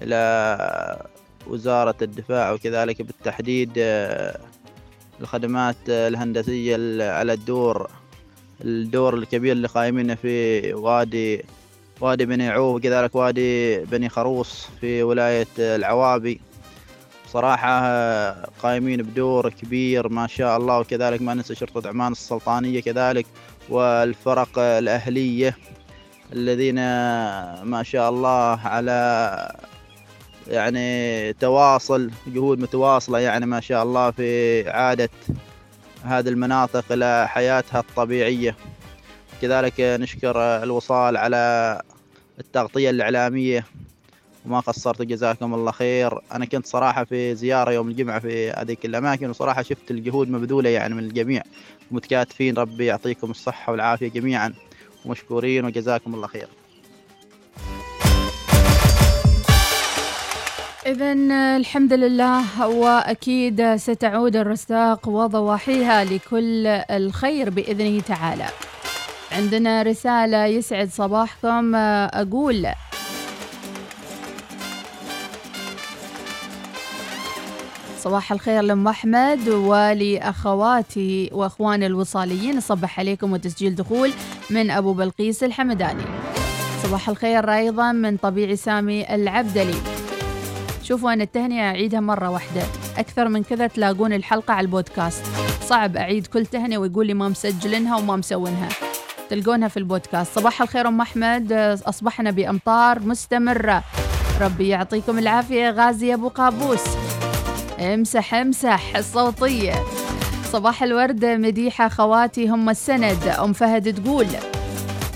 إلى 0.02 1.06
وزارة 1.46 1.94
الدفاع 2.02 2.52
وكذلك 2.52 3.02
بالتحديد 3.02 3.72
الخدمات 5.20 5.76
الهندسية 5.88 6.76
على 7.10 7.32
الدور 7.32 7.90
الدور 8.64 9.14
الكبير 9.14 9.52
اللي 9.52 9.68
قايمين 9.68 10.14
في 10.14 10.74
وادي 10.74 11.44
وادي 12.00 12.26
بني 12.26 12.48
عوف 12.48 12.76
وكذلك 12.76 13.14
وادي 13.14 13.78
بني 13.78 14.08
خروص 14.08 14.68
في 14.80 15.02
ولاية 15.02 15.46
العوابي. 15.58 16.40
صراحة 17.26 17.80
قايمين 18.62 19.02
بدور 19.02 19.48
كبير 19.48 20.08
ما 20.08 20.26
شاء 20.26 20.56
الله 20.56 20.78
وكذلك 20.78 21.22
ما 21.22 21.34
ننسى 21.34 21.54
شرطة 21.54 21.88
عمان 21.88 22.12
السلطانية 22.12 22.80
كذلك. 22.80 23.26
والفرق 23.68 24.58
الأهلية 24.58 25.56
الذين 26.32 26.74
ما 27.64 27.82
شاء 27.82 28.10
الله 28.10 28.60
على 28.64 29.52
يعني 30.48 31.32
تواصل 31.32 32.10
جهود 32.26 32.58
متواصلة 32.58 33.18
يعني 33.18 33.46
ما 33.46 33.60
شاء 33.60 33.82
الله 33.82 34.10
في 34.10 34.70
إعادة 34.70 35.10
هذه 36.04 36.28
المناطق 36.28 36.84
إلى 36.92 37.28
حياتها 37.28 37.80
الطبيعية. 37.80 38.56
كذلك 39.42 39.74
نشكر 39.80 40.62
الوصال 40.62 41.16
على 41.16 41.82
التغطية 42.40 42.90
الإعلامية 42.90 43.64
وما 44.46 44.60
قصرتوا 44.60 45.04
جزاكم 45.04 45.54
الله 45.54 45.72
خير. 45.72 46.18
أنا 46.32 46.44
كنت 46.44 46.66
صراحة 46.66 47.04
في 47.04 47.34
زيارة 47.34 47.72
يوم 47.72 47.88
الجمعة 47.88 48.18
في 48.18 48.50
هذيك 48.50 48.84
الأماكن 48.84 49.30
وصراحة 49.30 49.62
شفت 49.62 49.90
الجهود 49.90 50.30
مبذولة 50.30 50.70
يعني 50.70 50.94
من 50.94 51.04
الجميع. 51.04 51.42
متكاتفين 51.90 52.56
ربي 52.56 52.86
يعطيكم 52.86 53.30
الصحة 53.30 53.72
والعافية 53.72 54.08
جميعا 54.08 54.54
ومشكورين 55.04 55.64
وجزاكم 55.64 56.14
الله 56.14 56.26
خير. 56.26 56.48
إذا 60.86 61.12
الحمد 61.56 61.92
لله 61.92 62.68
وأكيد 62.68 63.76
ستعود 63.76 64.36
الرستاق 64.36 65.08
وضواحيها 65.08 66.04
لكل 66.04 66.66
الخير 66.66 67.50
بإذنه 67.50 68.00
تعالى. 68.00 68.46
عندنا 69.32 69.82
رسالة 69.82 70.46
يسعد 70.46 70.88
صباحكم 70.88 71.74
أقول 71.74 72.66
صباح 78.04 78.32
الخير 78.32 78.62
لأم 78.62 78.88
أحمد 78.88 79.48
ولأخواتي 79.48 81.30
وأخواني 81.32 81.86
الوصاليين. 81.86 82.60
صبح 82.60 83.00
عليكم 83.00 83.32
وتسجيل 83.32 83.74
دخول 83.74 84.10
من 84.50 84.70
أبو 84.70 84.92
بلقيس 84.92 85.44
الحمداني. 85.44 86.02
صباح 86.82 87.08
الخير 87.08 87.54
أيضا 87.54 87.92
من 87.92 88.16
طبيعي 88.16 88.56
سامي 88.56 89.14
العبدلي. 89.14 89.74
شوفوا 90.82 91.12
أنا 91.12 91.24
التهنئة 91.24 91.60
أعيدها 91.60 92.00
مرة 92.00 92.30
واحدة. 92.30 92.62
أكثر 92.98 93.28
من 93.28 93.42
كذا 93.42 93.66
تلاقون 93.66 94.12
الحلقة 94.12 94.54
على 94.54 94.64
البودكاست. 94.64 95.24
صعب 95.62 95.96
أعيد 95.96 96.26
كل 96.26 96.46
تهنئة 96.46 96.78
ويقول 96.78 97.06
لي 97.06 97.14
ما 97.14 97.28
مسجلينها 97.28 97.96
وما 97.96 98.16
مسوينها. 98.16 98.68
تلقونها 99.30 99.68
في 99.68 99.76
البودكاست. 99.76 100.38
صباح 100.38 100.62
الخير 100.62 100.88
أم 100.88 101.00
أحمد. 101.00 101.52
أصبحنا 101.86 102.30
بأمطار 102.30 103.00
مستمرة. 103.00 103.82
ربي 104.40 104.68
يعطيكم 104.68 105.18
العافية. 105.18 105.70
غازي 105.70 106.14
أبو 106.14 106.28
قابوس. 106.28 106.84
امسح 107.80 108.34
امسح 108.34 108.96
الصوتية 108.96 109.74
صباح 110.52 110.82
الورد 110.82 111.24
مديحة 111.24 111.88
خواتي 111.88 112.48
هم 112.48 112.70
السند. 112.70 113.28
أم 113.28 113.52
فهد 113.52 114.02
تقول 114.02 114.26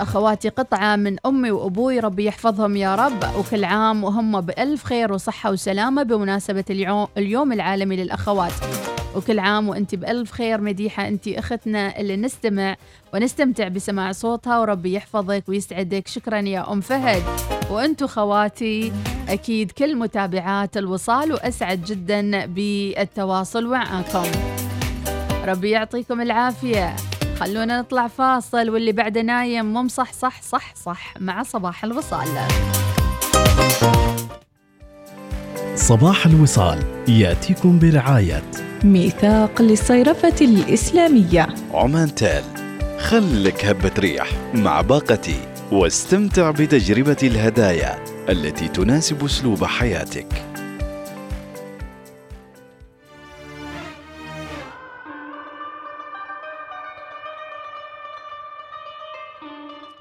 أخواتي 0.00 0.48
قطعة 0.48 0.96
من 0.96 1.16
أمي 1.26 1.50
وأبوي 1.50 2.00
ربي 2.00 2.24
يحفظهم 2.24 2.76
يا 2.76 2.94
رب. 2.94 3.24
وكل 3.38 3.64
عام 3.64 4.04
وهم 4.04 4.40
بألف 4.40 4.84
خير 4.84 5.12
وصحة 5.12 5.50
وسلامة 5.50 6.02
بمناسبة 6.02 6.64
اليوم, 6.70 7.06
اليوم 7.16 7.52
العالمي 7.52 7.96
للأخوات. 7.96 8.52
وكل 9.16 9.38
عام 9.38 9.68
وأنت 9.68 9.94
بألف 9.94 10.32
خير 10.32 10.61
مديحة. 10.61 11.09
أنت 11.09 11.28
أختنا 11.28 12.00
اللي 12.00 12.16
نستمع 12.16 12.76
ونستمتع 13.14 13.68
بسماع 13.68 14.12
صوتها 14.12 14.59
وربي 14.59 14.94
يحفظك 14.94 15.44
ويسعدك. 15.48 16.09
شكرا 16.09 16.38
يا 16.38 16.72
أم 16.72 16.80
فهد. 16.80 17.22
وأنتو 17.70 18.06
خواتي 18.06 18.92
أكيد 19.28 19.70
كل 19.70 19.96
متابعات 19.96 20.76
الوصال 20.76 21.32
وأسعد 21.32 21.84
جدا 21.84 22.46
بالتواصل 22.46 23.66
معاكم. 23.66 24.30
ربي 25.44 25.70
يعطيكم 25.70 26.20
العافية. 26.20 26.96
خلونا 27.40 27.80
نطلع 27.80 28.06
فاصل 28.06 28.70
واللي 28.70 28.92
بعده 28.92 29.22
نايم 29.22 29.72
مو 29.72 29.88
صح 29.88 30.12
صح 30.12 30.42
صح 30.42 30.74
صح 30.74 31.14
مع 31.20 31.42
صباح 31.42 31.84
الوصال. 31.84 32.28
صباح 35.79 36.26
الوصال 36.26 37.09
يأتيكم 37.09 37.79
برعاية 37.79 38.43
ميثاق 38.85 39.62
للصيرفة 39.62 40.35
الإسلامية. 40.41 41.47
عمان 41.72 42.14
تال 42.14 42.45
خلك 43.01 43.64
هبة 43.64 43.93
ريح 43.99 44.29
مع 44.55 44.81
باقتي 44.81 45.41
واستمتع 45.72 46.51
بتجربة 46.51 47.16
الهدايا 47.22 48.05
التي 48.29 48.68
تناسب 48.68 49.24
أسلوب 49.24 49.64
حياتك. 49.64 50.45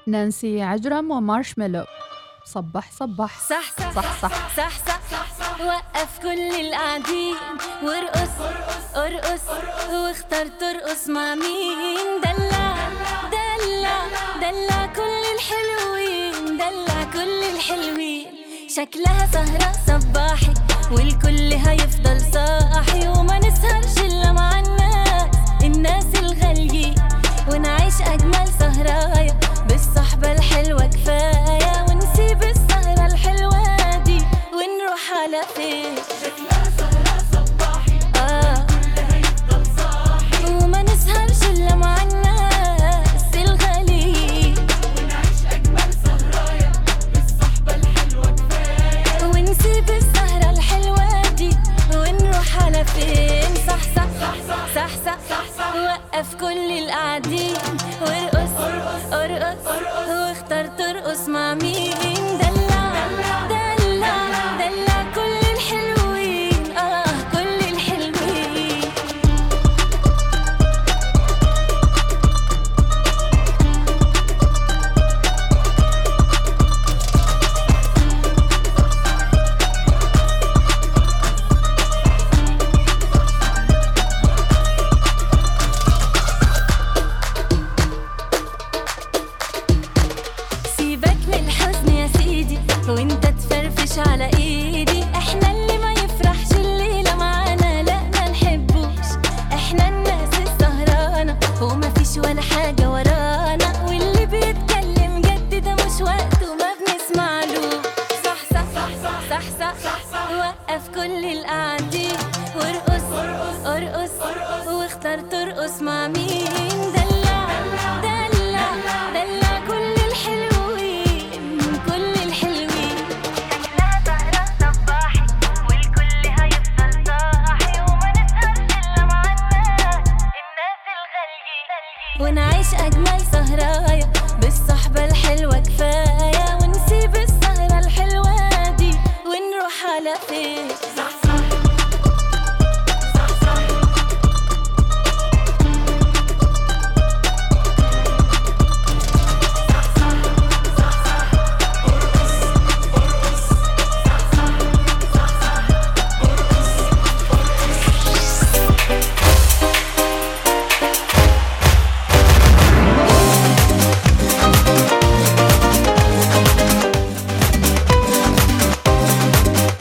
نانسي 0.06 0.62
عجرم 0.62 1.10
ومارشميلو. 1.10 1.84
صبح 2.44 2.90
صبح. 2.92 3.40
صح 3.48 3.76
صح 3.78 3.92
صح 3.94 4.20
صح, 4.22 4.56
صح, 4.56 4.70
صح, 4.86 5.00
صح. 5.10 5.37
وقف 5.60 6.18
كل 6.22 6.60
القاعدين. 6.60 7.36
وارقص 7.82 8.34
ارقص 8.96 9.40
واختار 9.92 10.46
ترقص 10.60 11.08
مع 11.08 11.34
مين؟ 11.34 12.20
دلع 12.24 12.76
دلع 13.32 13.98
دلع 14.40 14.86
كل 14.86 15.22
الحلوين 15.34 16.56
دلع 16.56 17.04
كل 17.12 17.42
الحلوين. 17.54 18.26
شكلها 18.76 19.28
سهرة 19.32 19.72
صباحي 19.86 20.54
والكل 20.90 21.52
هيفضل 21.52 22.20
صاحي 22.34 23.08
وما 23.08 23.38
نسهرش 23.38 23.98
إلا 23.98 24.32
مع 24.32 24.60
الناس 24.60 25.36
الناس 25.62 26.06
الغاليين. 26.14 26.94
ونعيش 27.50 27.94
أجمل 28.00 28.48
سهرايا 28.58 29.40
بالصحبة 29.68 30.32
الحلوة 30.32 30.86
كفاية. 30.86 31.86
ونسيب 31.88 32.38
دي 32.38 32.54
ونروح 34.88 35.12
على 35.12 35.42
فين 35.56 35.94
آه. 38.16 38.66
وما 40.62 40.82
نسهرش 40.82 41.42
الا 41.50 41.74
مع 41.74 42.02
الناس 42.02 43.34
الغاليين 43.34 44.54
ونسيب 49.24 49.90
السهرة 49.90 50.50
الحلوة 50.50 51.22
دي 51.36 51.50
ونروح 51.94 52.64
على 52.64 52.84
فين 52.84 53.54
صح 53.66 53.82
صح 53.96 54.06
صح 54.20 54.34
صح 54.74 54.88
صح, 55.04 55.44
صح 55.58 55.74
وقف 55.76 56.34
كل 56.34 56.78
القاعدين 56.78 57.54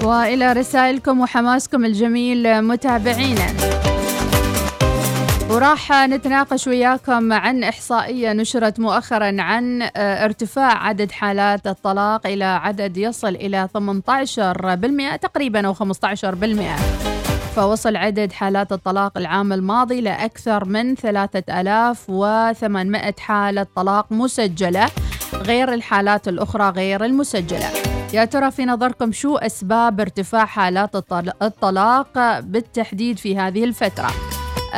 وإلى 0.07 0.53
رسائلكم 0.53 1.21
وحماسكم 1.21 1.85
الجميل 1.85 2.61
متابعينا. 2.61 3.47
وراح 5.49 5.91
نتناقش 5.91 6.67
وياكم 6.67 7.33
عن 7.33 7.63
إحصائية 7.63 8.33
نشرت 8.33 8.79
مؤخرا 8.79 9.41
عن 9.41 9.81
آه، 9.81 10.25
ارتفاع 10.25 10.87
عدد 10.87 11.11
حالات 11.11 11.67
الطلاق 11.67 12.27
إلى 12.27 12.45
عدد 12.45 12.97
يصل 12.97 13.35
إلى 13.35 13.67
18% 13.73 15.15
تقريبا 15.15 15.67
أو 15.67 15.73
15% 15.73 16.75
فوصل 17.55 17.95
عدد 17.95 18.31
حالات 18.31 18.71
الطلاق 18.71 19.17
العام 19.17 19.53
الماضي 19.53 20.01
لأكثر 20.01 20.65
من 20.65 20.95
3800 20.95 23.13
حالة 23.19 23.67
طلاق 23.75 24.11
مسجلة 24.11 24.89
غير 25.33 25.73
الحالات 25.73 26.27
الأخرى 26.27 26.69
غير 26.69 27.05
المسجلة. 27.05 27.96
يا 28.13 28.25
ترى 28.25 28.51
في 28.51 28.65
نظركم 28.65 29.11
شو 29.11 29.37
أسباب 29.37 29.99
ارتفاع 29.99 30.45
حالات 30.45 30.95
الطل- 30.95 31.31
الطلاق 31.41 32.39
بالتحديد 32.39 33.17
في 33.17 33.37
هذه 33.37 33.63
الفترة؟ 33.63 34.11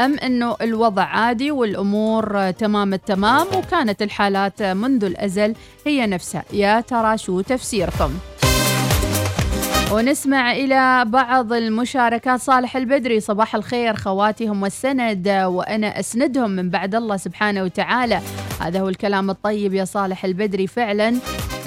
أم 0.05 0.17
أنه 0.19 0.55
الوضع 0.61 1.03
عادي 1.03 1.51
والأمور 1.51 2.51
تمام 2.51 2.93
التمام 2.93 3.47
وكانت 3.55 4.01
الحالات 4.01 4.61
منذ 4.63 5.03
الأزل 5.03 5.55
هي 5.87 6.07
نفسها 6.07 6.43
يا 6.53 6.81
ترى 6.81 7.17
شو 7.17 7.41
تفسيركم؟ 7.41 8.11
ونسمع 9.91 10.51
إلى 10.51 11.05
بعض 11.07 11.53
المشاركات 11.53 12.39
صالح 12.39 12.75
البدري 12.75 13.19
صباح 13.19 13.55
الخير 13.55 13.95
خواتي 13.95 14.47
هم 14.47 14.65
السند 14.65 15.27
وأنا 15.29 15.99
أسندهم 15.99 16.49
من 16.51 16.69
بعد 16.69 16.95
الله 16.95 17.17
سبحانه 17.17 17.63
وتعالى 17.63 18.21
هذا 18.61 18.79
هو 18.79 18.89
الكلام 18.89 19.29
الطيب 19.29 19.73
يا 19.73 19.85
صالح 19.85 20.25
البدري 20.25 20.67
فعلا 20.67 21.15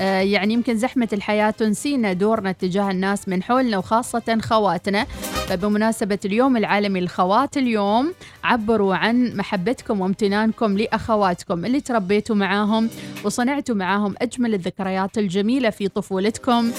يعني 0.03 0.55
يمكن 0.55 0.77
زحمة 0.77 1.09
الحياة 1.13 1.51
تنسينا 1.51 2.13
دورنا 2.13 2.53
تجاه 2.53 2.91
الناس 2.91 3.29
من 3.29 3.43
حولنا 3.43 3.79
وخاصة 3.79 4.39
خواتنا. 4.43 5.05
فبمناسبة 5.49 6.19
اليوم 6.25 6.57
العالمي 6.57 7.01
للخوات 7.01 7.57
اليوم 7.57 8.15
عبروا 8.45 8.95
عن 8.95 9.37
محبتكم 9.37 10.01
وامتنانكم 10.01 10.79
لأخواتكم 10.79 11.65
اللي 11.65 11.81
تربيتوا 11.81 12.37
معاهم 12.37 12.91
وصنعتوا 13.25 13.75
معاهم 13.75 14.15
أجمل 14.23 14.55
الذكريات 14.55 15.19
الجميلة 15.19 15.71
في 15.71 15.89
طفولتكم 15.89 16.71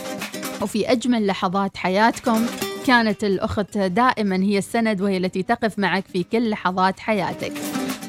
وفي 0.61 0.91
أجمل 0.91 1.27
لحظات 1.27 1.77
حياتكم. 1.77 2.45
كانت 2.87 3.23
الأخت 3.23 3.77
دائما 3.77 4.35
هي 4.35 4.57
السند 4.57 5.01
وهي 5.01 5.17
التي 5.17 5.43
تقف 5.43 5.79
معك 5.79 6.03
في 6.13 6.23
كل 6.23 6.49
لحظات 6.49 6.99
حياتك. 6.99 7.53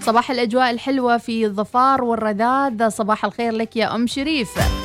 صباح 0.01 0.31
الأجواء 0.31 0.71
الحلوة 0.71 1.19
في 1.19 1.45
الظفار 1.47 2.05
والرذاذ. 2.05 2.89
صباح 2.89 3.25
الخير 3.25 3.53
لك 3.53 3.77
يا 3.77 3.95
أم 3.95 4.07
شريف. 4.07 4.84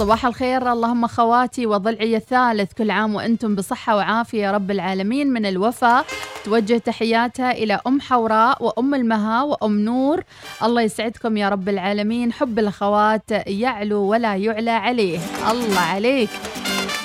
صباح 0.00 0.26
الخير. 0.26 0.72
اللهم 0.72 1.06
خواتي 1.06 1.66
وضلعي 1.66 2.16
الثالث. 2.16 2.72
كل 2.72 2.90
عام 2.90 3.14
وأنتم 3.14 3.54
بصحة 3.54 3.96
وعافية 3.96 4.42
يا 4.42 4.52
رب 4.52 4.70
العالمين. 4.70 5.32
من 5.32 5.46
الوفا 5.46 6.04
توجه 6.44 6.78
تحياتها 6.78 7.52
إلى 7.52 7.80
أم 7.86 8.00
حوراء 8.00 8.64
وأم 8.64 8.94
المها 8.94 9.42
وأم 9.42 9.78
نور. 9.80 10.22
الله 10.62 10.82
يسعدكم 10.82 11.36
يا 11.36 11.48
رب 11.48 11.68
العالمين. 11.68 12.32
حب 12.32 12.58
الأخوات 12.58 13.30
يعلو 13.46 14.00
ولا 14.00 14.36
يعلى 14.36 14.70
عليه. 14.70 15.18
الله 15.50 15.80
عليك. 15.80 16.30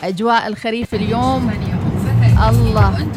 أجواء 0.04 0.48
الخريف 0.48 0.96
اليوم. 0.96 1.52
الله. 2.50 3.08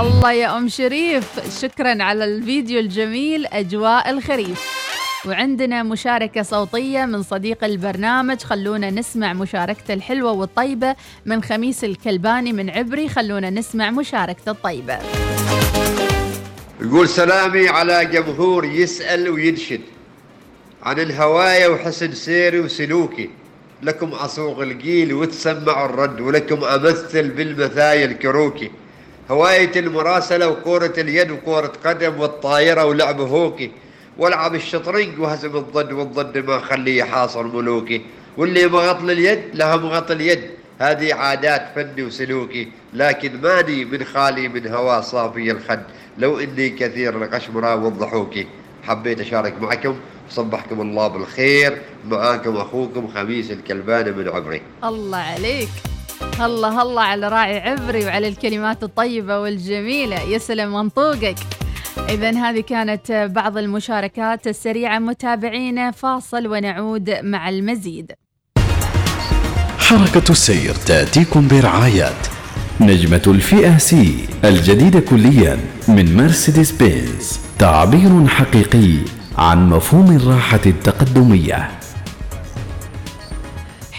الله 0.00 0.32
يا 0.32 0.56
أم 0.56 0.68
شريف. 0.68 1.26
شكرا 1.60 2.02
على 2.02 2.24
الفيديو 2.24 2.80
الجميل. 2.80 3.46
أجواء 3.46 4.10
الخريف. 4.10 4.82
وعندنا 5.26 5.82
مشاركة 5.82 6.42
صوتية 6.42 7.04
من 7.04 7.22
صديق 7.22 7.64
البرنامج. 7.64 8.40
خلونا 8.40 8.90
نسمع 8.90 9.32
مشاركته 9.32 9.94
الحلوة 9.94 10.32
والطيبة 10.32 10.96
من 11.26 11.42
خميس 11.42 11.84
الكلباني 11.84 12.52
من 12.52 12.70
عبري. 12.70 13.08
خلونا 13.08 13.50
نسمع 13.50 13.90
مشاركته 13.90 14.50
الطيبة. 14.50 14.98
يقول 16.80 17.08
سلامي 17.08 17.68
على 17.68 18.04
جمهور 18.04 18.64
يسأل 18.64 19.28
وينشد 19.28 19.80
عن 20.82 21.00
الهواية 21.00 21.68
وحسن 21.68 22.12
سيري 22.12 22.60
وسلوكي. 22.60 23.30
لكم 23.82 24.08
أصوغ 24.08 24.62
القيل 24.62 25.14
وتسمع 25.14 25.84
الرد 25.84 26.20
ولكم 26.20 26.64
أمثل 26.64 27.28
بالمثايل 27.28 28.12
كروكي 28.12 28.70
هواية 29.30 29.72
المراسلة 29.76 30.48
وكرة 30.48 31.00
اليد 31.00 31.30
وكرة 31.30 31.72
قدم 31.84 32.20
والطايرة 32.20 32.84
ولعب 32.84 33.20
هوكي. 33.20 33.70
والعب 34.18 34.54
الشطرنج 34.54 35.18
وهزم 35.18 35.56
الضد 35.56 35.92
والضد 35.92 36.38
ما 36.38 36.58
خليه 36.58 37.04
حاصل 37.04 37.56
ملوكي 37.56 38.02
واللي 38.36 38.66
مغطل 38.66 39.10
اليد 39.10 39.40
لها 39.54 39.76
مغطل 39.76 40.14
اليد. 40.14 40.40
هذه 40.78 41.14
عادات 41.14 41.62
فني 41.74 42.02
وسلوكي 42.02 42.68
لكن 42.94 43.40
ماني 43.40 43.84
من 43.84 44.04
خالي 44.04 44.48
من 44.48 44.66
هوى 44.66 45.02
صافي 45.02 45.50
الخد. 45.50 45.82
لو 46.18 46.38
إني 46.38 46.68
كثير 46.68 47.22
القشمرة 47.22 47.76
والضحوكي. 47.76 48.46
حبيت 48.82 49.20
أشارك 49.20 49.62
معكم 49.62 49.96
صبحكم 50.30 50.80
الله 50.80 51.08
بالخير 51.08 51.78
معاكم 52.08 52.56
أخوكم 52.56 53.08
خميس 53.14 53.50
الكلباني 53.50 54.10
من 54.12 54.28
عمري. 54.28 54.62
الله 54.84 55.18
عليك. 55.18 55.68
الله 56.40 56.82
الله 56.82 57.02
على 57.02 57.28
راعي 57.28 57.58
عبري 57.58 58.04
وعلى 58.04 58.28
الكلمات 58.28 58.82
الطيبة 58.82 59.40
والجميلة. 59.40 60.22
يسلم 60.22 60.72
منطوقك 60.72 61.36
إذا 62.08 62.30
هذه 62.30 62.60
كانت 62.60 63.30
بعض 63.34 63.58
المشاركات 63.58 64.46
السريعة. 64.46 64.98
متابعينا 64.98 65.90
فاصل 65.90 66.46
ونعود 66.46 67.10
مع 67.10 67.48
المزيد. 67.48 68.12
حركة 69.78 70.30
السير 70.30 70.74
تأتيكم 70.74 71.48
برعاية 71.48 72.10
نجمة 72.80 73.22
الفئة 73.26 73.78
سي 73.78 74.28
الجديدة 74.44 75.00
كليا 75.00 75.58
من 75.88 76.16
مرسيدس 76.16 76.70
بنز. 76.72 77.40
تعبير 77.58 78.26
حقيقي 78.26 78.98
عن 79.38 79.68
مفهوم 79.68 80.16
الراحة 80.16 80.60
التقدمية. 80.66 81.81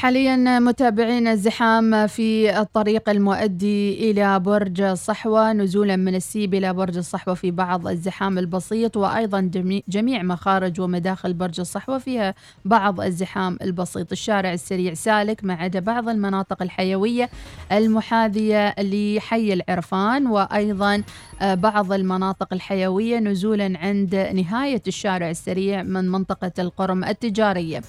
حاليا 0.04 0.60
متابعين 0.60 1.28
الزحام 1.28 2.08
في 2.08 2.60
الطريق 2.60 3.10
المؤدي 3.10 4.12
إلى 4.12 4.40
برج 4.40 4.82
الصحوة 4.82 5.54
نزولا 5.54 5.96
من 5.96 6.16
السيب 6.16 6.54
إلى 6.54 6.74
برج 6.74 6.98
الصحوة 6.98 7.34
في 7.34 7.52
بعض 7.52 7.88
الزحام 7.88 8.38
البسيط 8.38 8.98
وأيضا 8.98 9.52
جميع, 9.88 10.24
مخارج 10.24 10.82
ومداخل 10.82 11.34
برج 11.34 11.60
الصحوة 11.60 11.98
فيها 11.98 12.36
بعض 12.66 13.02
الزحام 13.02 13.58
البسيط. 13.62 14.12
الشارع 14.12 14.54
السريع 14.54 14.94
سالك 14.94 15.44
ما 15.44 15.54
عدا 15.54 15.80
بعض 15.80 16.10
المناطق 16.10 16.62
الحيوية 16.62 17.30
المحاذية 17.72 18.76
لحي 18.80 19.54
العرفان 19.54 20.28
وأيضا 20.28 21.04
بعض 21.44 21.94
المناطق 21.94 22.54
الحيوية 22.54 23.20
نزولا 23.20 23.74
عند 23.80 24.16
نهاية 24.16 24.82
الشارع 24.88 25.30
السريع 25.30 25.84
من 25.84 26.10
منطقة 26.12 26.52
القرم 26.60 27.04
التجارية. 27.04 27.82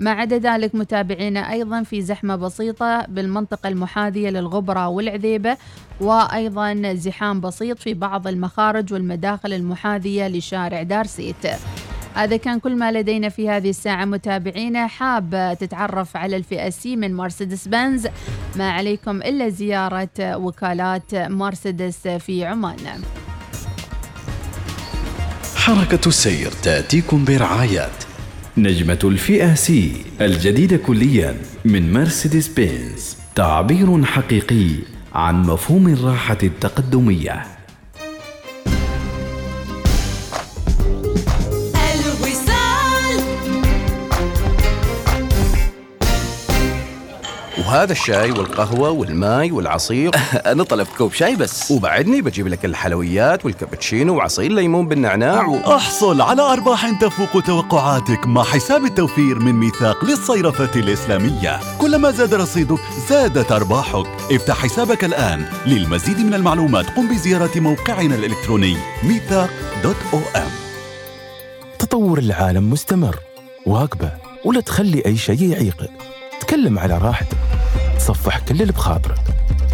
ما 0.00 0.10
عدا 0.10 0.38
ذلك 0.38 0.74
متابعينا 0.74 1.52
أيضا 1.52 1.82
في 1.82 2.02
زحمة 2.02 2.36
بسيطة 2.36 3.06
بالمنطقة 3.08 3.68
المحاذية 3.68 4.30
للغبرة 4.30 4.88
والعذيبة 4.88 5.56
وأيضا 6.00 6.94
زحام 6.94 7.40
بسيط 7.40 7.78
في 7.78 7.94
بعض 7.94 8.26
المخارج 8.28 8.92
والمداخل 8.92 9.52
المحاذية 9.52 10.28
لشارع 10.28 10.82
دارسيت 10.82 11.46
هذا 12.14 12.36
كان 12.36 12.60
كل 12.60 12.76
ما 12.76 12.92
لدينا 12.92 13.28
في 13.28 13.48
هذه 13.48 13.70
الساعة. 13.70 14.04
متابعينا 14.04 14.86
حاب 14.86 15.56
تتعرف 15.60 16.16
على 16.16 16.36
الفئة 16.36 16.70
سي 16.70 16.96
من 16.96 17.14
مرسيدس 17.14 17.68
بنز 17.68 18.06
ما 18.56 18.70
عليكم 18.70 19.22
إلا 19.22 19.48
زيارة 19.48 20.36
وكالات 20.36 21.14
مرسيدس 21.14 22.08
في 22.08 22.44
عمان. 22.44 23.02
حركة 25.56 26.08
السير 26.08 26.50
تأتيكم 26.62 27.24
برعاية 27.24 27.88
نجمة 28.56 28.98
الفئة 29.04 29.54
سي 29.54 29.92
الجديدة 30.20 30.76
كليا 30.76 31.36
من 31.64 31.92
مرسيدس 31.92 32.48
بنز 32.48 33.16
تعبير 33.34 34.04
حقيقي 34.04 34.68
عن 35.14 35.42
مفهوم 35.42 35.88
الراحة 35.88 36.38
التقدمية. 36.42 37.61
وهذا 47.66 47.92
الشاي 47.92 48.30
والقهوة 48.30 48.90
والماي 48.90 49.50
والعصير. 49.50 50.10
أنا 50.52 50.64
طلبت 50.64 50.88
كوب 50.98 51.12
شاي 51.12 51.36
بس. 51.36 51.70
وبعدني 51.70 52.22
بجيب 52.22 52.48
لك 52.48 52.64
الحلويات 52.64 53.44
والكابتشينو 53.44 54.16
وعصير 54.16 54.52
ليمون 54.52 54.88
بالنعناع 54.88 55.46
و... 55.46 55.56
أحصل 55.56 56.20
على 56.20 56.42
أرباح 56.42 57.00
تفوق 57.00 57.42
توقعاتك 57.42 58.26
مع 58.26 58.44
حساب 58.44 58.84
التوفير 58.84 59.38
من 59.38 59.52
ميثاق 59.52 60.04
للصيرفة 60.04 60.80
الإسلامية. 60.80 61.60
كلما 61.80 62.10
زاد 62.10 62.34
رصيدك 62.34 62.80
زادت 63.08 63.52
أرباحك. 63.52 64.06
افتح 64.32 64.54
حسابك 64.54 65.04
الآن. 65.04 65.44
للمزيد 65.66 66.18
من 66.18 66.34
المعلومات 66.34 66.86
قم 66.96 67.08
بزيارة 67.08 67.60
موقعنا 67.60 68.14
الإلكتروني 68.14 68.76
ميثاق 69.02 69.50
dot 69.82 69.96
om. 70.12 70.50
تطور 71.78 72.18
العالم 72.18 72.70
مستمر 72.70 73.16
واكبه 73.66 74.12
ولا 74.44 74.60
تخلي 74.60 75.02
أي 75.06 75.16
شيء 75.16 75.42
يعيقك. 75.42 76.11
تكلم 76.42 76.78
على 76.78 76.98
راحتك. 76.98 77.36
تصفح 77.98 78.38
كل 78.38 78.62
اللي 78.62 78.72
بخاطرك. 78.72 79.24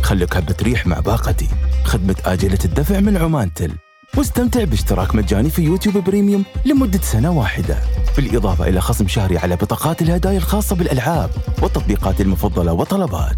خلك 0.03 0.37
هبة 0.37 0.57
ريح 0.63 0.87
مع 0.87 1.01
باقتي. 1.01 1.49
خدمة 1.85 2.17
آجلة 2.25 2.59
الدفع 2.65 3.01
من 3.01 3.17
عمان 3.17 3.55
تل. 3.55 3.73
واستمتع 4.17 4.65
باشتراك 4.65 5.15
مجاني 5.15 5.51
في 5.51 5.63
يوتيوب 5.63 5.99
بريميوم 5.99 6.45
لمدة 6.65 7.01
سنة 7.03 7.31
واحدة. 7.31 7.79
بالإضافة 8.17 8.69
إلى 8.69 8.81
خصم 8.81 9.09
شهري 9.09 9.39
على 9.39 9.57
بطاقات 9.57 10.03
الهدايا 10.03 10.39
الخاصة 10.39 10.77
بالألعاب 10.77 11.31
والتطبيقات 11.63 12.21
المفضلة 12.21 12.73
وطلبات 12.73 13.37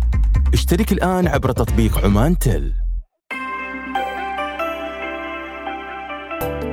اشترك 0.54 0.92
الآن 0.92 1.28
عبر 1.28 1.52
تطبيق 1.52 2.04
عمان 2.04 2.38
تل. 2.38 2.72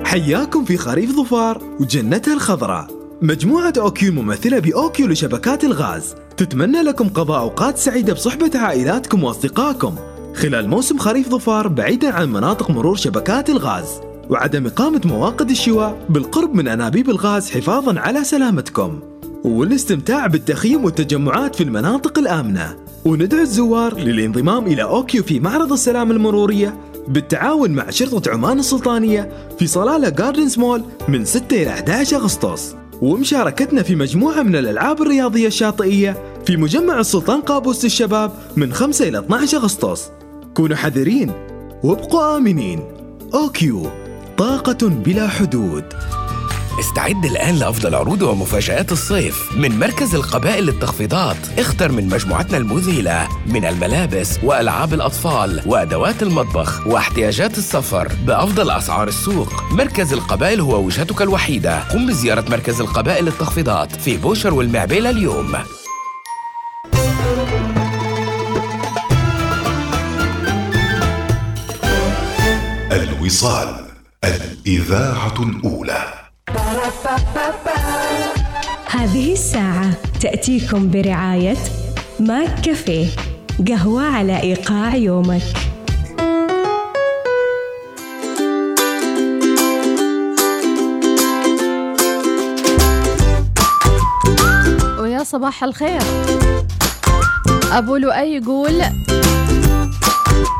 حياكم 0.06 0.66
في 0.66 0.78
خريف 0.78 1.12
ظفار 1.12 1.62
وجنتها 1.80 2.34
الخضراء. 2.34 2.97
مجموعة 3.22 3.74
أوكيو 3.78 4.10
الممثلة 4.10 4.60
بأوكيو 4.60 5.08
لشبكات 5.08 5.64
الغاز. 5.64 6.16
تتمنى 6.38 6.82
لكم 6.82 7.10
قضاء 7.10 7.40
أوقات 7.40 7.78
سعيدة 7.78 8.14
بصحبة 8.14 8.52
عائلاتكم 8.56 9.24
وأصدقائكم. 9.24 9.96
خلال 10.36 10.70
موسم 10.70 10.98
خريف 10.98 11.30
ظفار 11.30 11.68
بعيدا 11.68 12.14
عن 12.14 12.32
مناطق 12.32 12.72
مرور 12.72 12.96
شبكات 12.96 13.50
الغاز. 13.50 13.88
وعدم 14.30 14.66
إقامة 14.66 15.02
مواقد 15.06 15.50
الشواء 15.50 16.06
بالقرب 16.10 16.56
من 16.56 16.68
أنابيب 16.68 17.10
الغاز 17.10 17.50
حفاظا 17.50 18.00
على 18.00 18.24
سلامتكم. 18.24 19.00
والاستمتاع 19.44 20.28
بالتخييم 20.28 20.86
والتجمعات 20.86 21.56
في 21.56 21.64
المناطق 21.64 22.20
الآمنة. 22.20 22.78
وندعو 23.06 23.42
الزوار 23.42 24.00
للانضمام 24.00 24.66
إلى 24.66 24.84
أوكيو 24.84 25.24
في 25.24 25.40
معرض 25.40 25.72
السلامة 25.72 26.12
المرورية. 26.12 26.78
بالتعاون 27.08 27.72
مع 27.72 27.90
شرطة 27.90 28.32
عمان 28.32 28.60
السلطانية 28.60 29.30
في 29.60 29.68
صلالة 29.68 30.10
جاردنز 30.10 30.60
مول 30.60 30.84
من 31.08 31.26
6 31.26 31.62
إلى 31.62 31.70
11 31.70 32.18
أغسطس. 32.18 32.76
ومشاركتنا 33.02 33.84
في 33.84 33.96
مجموعة 33.96 34.42
من 34.42 34.56
الألعاب 34.56 35.02
الرياضية 35.02 35.48
الشاطئية 35.48 36.18
في 36.46 36.58
مجمع 36.58 37.00
السلطان 37.00 37.42
قابوس 37.42 37.84
للشباب 37.84 38.32
من 38.56 38.74
5 38.74 39.08
إلى 39.08 39.20
12 39.20 39.58
أغسطس. 39.58 40.10
كونوا 40.54 40.76
حذرين 40.76 41.32
وابقوا 41.84 42.38
آمنين. 42.38 42.80
أوكيو 43.34 43.90
طاقة 44.38 44.88
بلا 44.88 45.28
حدود. 45.28 45.84
استعد 46.80 47.26
الآن 47.26 47.56
لأفضل 47.56 47.96
عروض 47.96 48.22
ومفاجآت 48.22 48.92
الصيف. 48.92 49.52
من 49.56 49.80
مركز 49.80 50.16
القبائل 50.16 50.66
للتخفيضات 50.66 51.38
اختر 51.60 51.92
من 51.92 52.10
مجموعتنا 52.10 52.58
المذهلة 52.58 53.28
من 53.46 53.66
الملابس 53.66 54.40
وألعاب 54.44 54.94
الأطفال 54.94 55.62
وأدوات 55.66 56.24
المطبخ 56.24 56.88
واحتياجات 56.88 57.58
السفر 57.58 58.12
بأفضل 58.26 58.72
أسعار 58.72 59.08
السوق. 59.08 59.64
مركز 59.72 60.14
القبائل 60.14 60.62
هو 60.62 60.86
وجهتك 60.86 61.22
الوحيدة. 61.22 61.80
قم 61.80 62.08
بزيارة 62.08 62.46
مركز 62.50 62.82
القبائل 62.82 63.26
للتخفيضات 63.26 63.96
في 64.02 64.18
بوشر 64.18 64.54
والمعبيلة 64.54 65.10
اليوم 65.10 65.56
الوصال 72.92 73.86
الإذاعة 74.24 75.34
الأولى. 75.40 76.17
هذه 78.90 79.34
الساعة 79.34 79.92
تأتيكم 80.22 80.92
برعاية 80.92 81.58
ماك 82.20 82.62
كافيه 82.62 83.08
قهوة 83.68 84.04
على 84.04 84.42
إيقاع 84.42 84.96
يومك. 84.96 85.42
ويا 95.00 95.24
صباح 95.24 95.64
الخير. 95.64 96.02
أبو 97.72 97.96
لؤي 97.96 98.36
يقول 98.36 98.82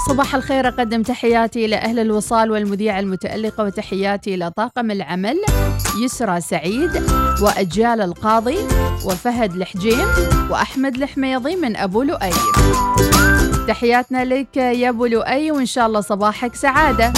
صباح 0.08 0.36
الخير 0.36 0.68
أقدم 0.68 1.02
تحياتي 1.04 1.66
إلى 1.66 1.76
أهل 1.76 2.00
الوصال 2.00 2.52
والمذيعة 2.52 3.00
المتألقة 3.00 3.64
وتحياتي 3.64 4.36
إلى 4.36 4.52
طاقم 4.58 4.92
العمل 4.92 5.38
يسرى 6.04 6.42
سعيد 6.42 7.04
وأجيال 7.42 8.02
القاضي 8.02 8.58
وفهد 9.06 9.56
الحجيم 9.56 10.08
وأحمد 10.50 10.96
الحميضي 10.96 11.56
من 11.56 11.78
أبو 11.78 12.04
لؤي. 12.04 12.30
تحياتنا 13.68 14.26
لك 14.26 14.58
يا 14.58 14.90
أبو 14.90 15.06
لؤي 15.06 15.52
وإن 15.52 15.66
شاء 15.66 15.88
الله 15.88 16.02
صباحك 16.02 16.56
سعادة. 16.56 17.14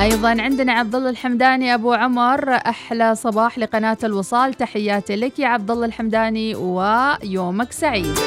أيضا 0.00 0.28
عندنا 0.28 0.72
عبد 0.72 0.94
الله 0.94 1.10
الحمداني 1.10 1.74
أبو 1.74 1.92
عمر 1.92 2.54
أحلى 2.54 3.14
صباح 3.14 3.58
لقناة 3.58 3.98
الوصال. 4.04 4.54
تحياتي 4.54 5.16
لك 5.16 5.38
يا 5.38 5.48
عبد 5.48 5.70
الله 5.70 5.86
الحمداني 5.86 6.54
ويومك 6.54 7.72
سعيد. 7.72 8.18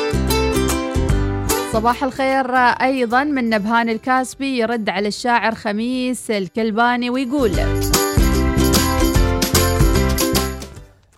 صباح 1.74 2.04
الخير. 2.04 2.56
أيضا 2.56 3.24
من 3.24 3.50
نبهان 3.50 3.90
الكاسبي 3.90 4.58
يرد 4.58 4.90
على 4.90 5.08
الشاعر 5.08 5.56
خميس 5.56 6.32
الكلباني 6.32 7.10
ويقول 7.10 7.52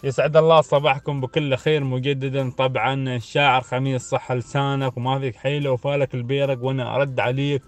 يسعد 0.03 0.37
الله 0.37 0.61
صباحكم 0.61 1.21
بكل 1.21 1.55
خير 1.57 1.83
مجددا. 1.83 2.49
طبعا 2.49 3.15
الشاعر 3.15 3.61
خميس 3.61 4.01
صح 4.01 4.31
لسانك 4.31 4.97
وما 4.97 5.19
فيك 5.19 5.35
حيلة 5.35 5.71
وفالك 5.71 6.15
البيرق 6.15 6.63
وأنا 6.63 6.95
أرد 6.95 7.19
عليك. 7.19 7.61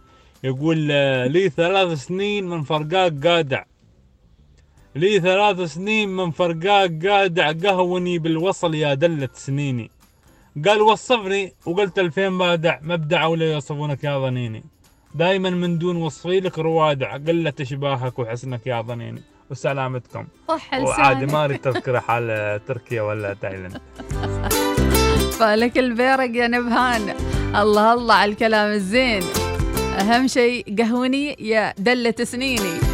يقول 0.44 0.78
لي 1.32 1.50
ثلاث 1.50 2.06
سنين 2.06 2.50
من 2.50 2.64
فرقاك 2.64 3.28
قادع. 3.28 3.64
لي 4.96 5.20
ثلاث 5.20 5.74
سنين 5.74 6.10
من 6.10 6.32
فرقاك 6.32 7.06
قادع. 7.06 7.52
قهوني 7.52 8.20
بالوصل 8.20 8.76
يا 8.76 8.94
دلة 8.94 9.30
سنيني. 9.34 9.92
قال 10.66 10.82
وصفني 10.82 11.54
وقلت 11.66 12.00
الفين 12.00 12.38
بادع 12.38 12.80
مبدع 12.82 13.26
ولا 13.26 13.54
يوصفونك 13.54 14.04
يا 14.04 14.20
ظنيني. 14.20 14.64
دايما 15.16 15.50
من 15.50 15.78
دون 15.78 15.96
وصفي 15.96 16.40
لك 16.40 16.60
روادع 16.60 17.14
قلة 17.14 17.54
اشباهك 17.62 18.20
وحسنك 18.20 18.68
يا 18.68 18.82
ظنيني. 18.82 19.22
وسلامتكم. 19.50 20.28
صح 20.48 20.74
وعادي 20.74 21.26
ما 21.26 21.46
أريد 21.46 21.60
تذكر 21.60 22.00
حال 22.00 22.60
تركيا 22.68 23.02
ولا 23.02 23.34
تايلاند. 23.34 23.82
فالك 25.40 25.78
البيرق 25.78 26.36
يا 26.36 26.48
نبهان. 26.48 27.16
الله 27.56 27.94
الله 27.94 28.14
على 28.14 28.32
الكلام 28.32 28.72
الزين. 28.72 29.24
أهم 30.00 30.28
شيء 30.28 30.76
قهوني 30.78 31.36
يا 31.40 31.74
دلة 31.78 32.16
سنيني. 32.24 32.87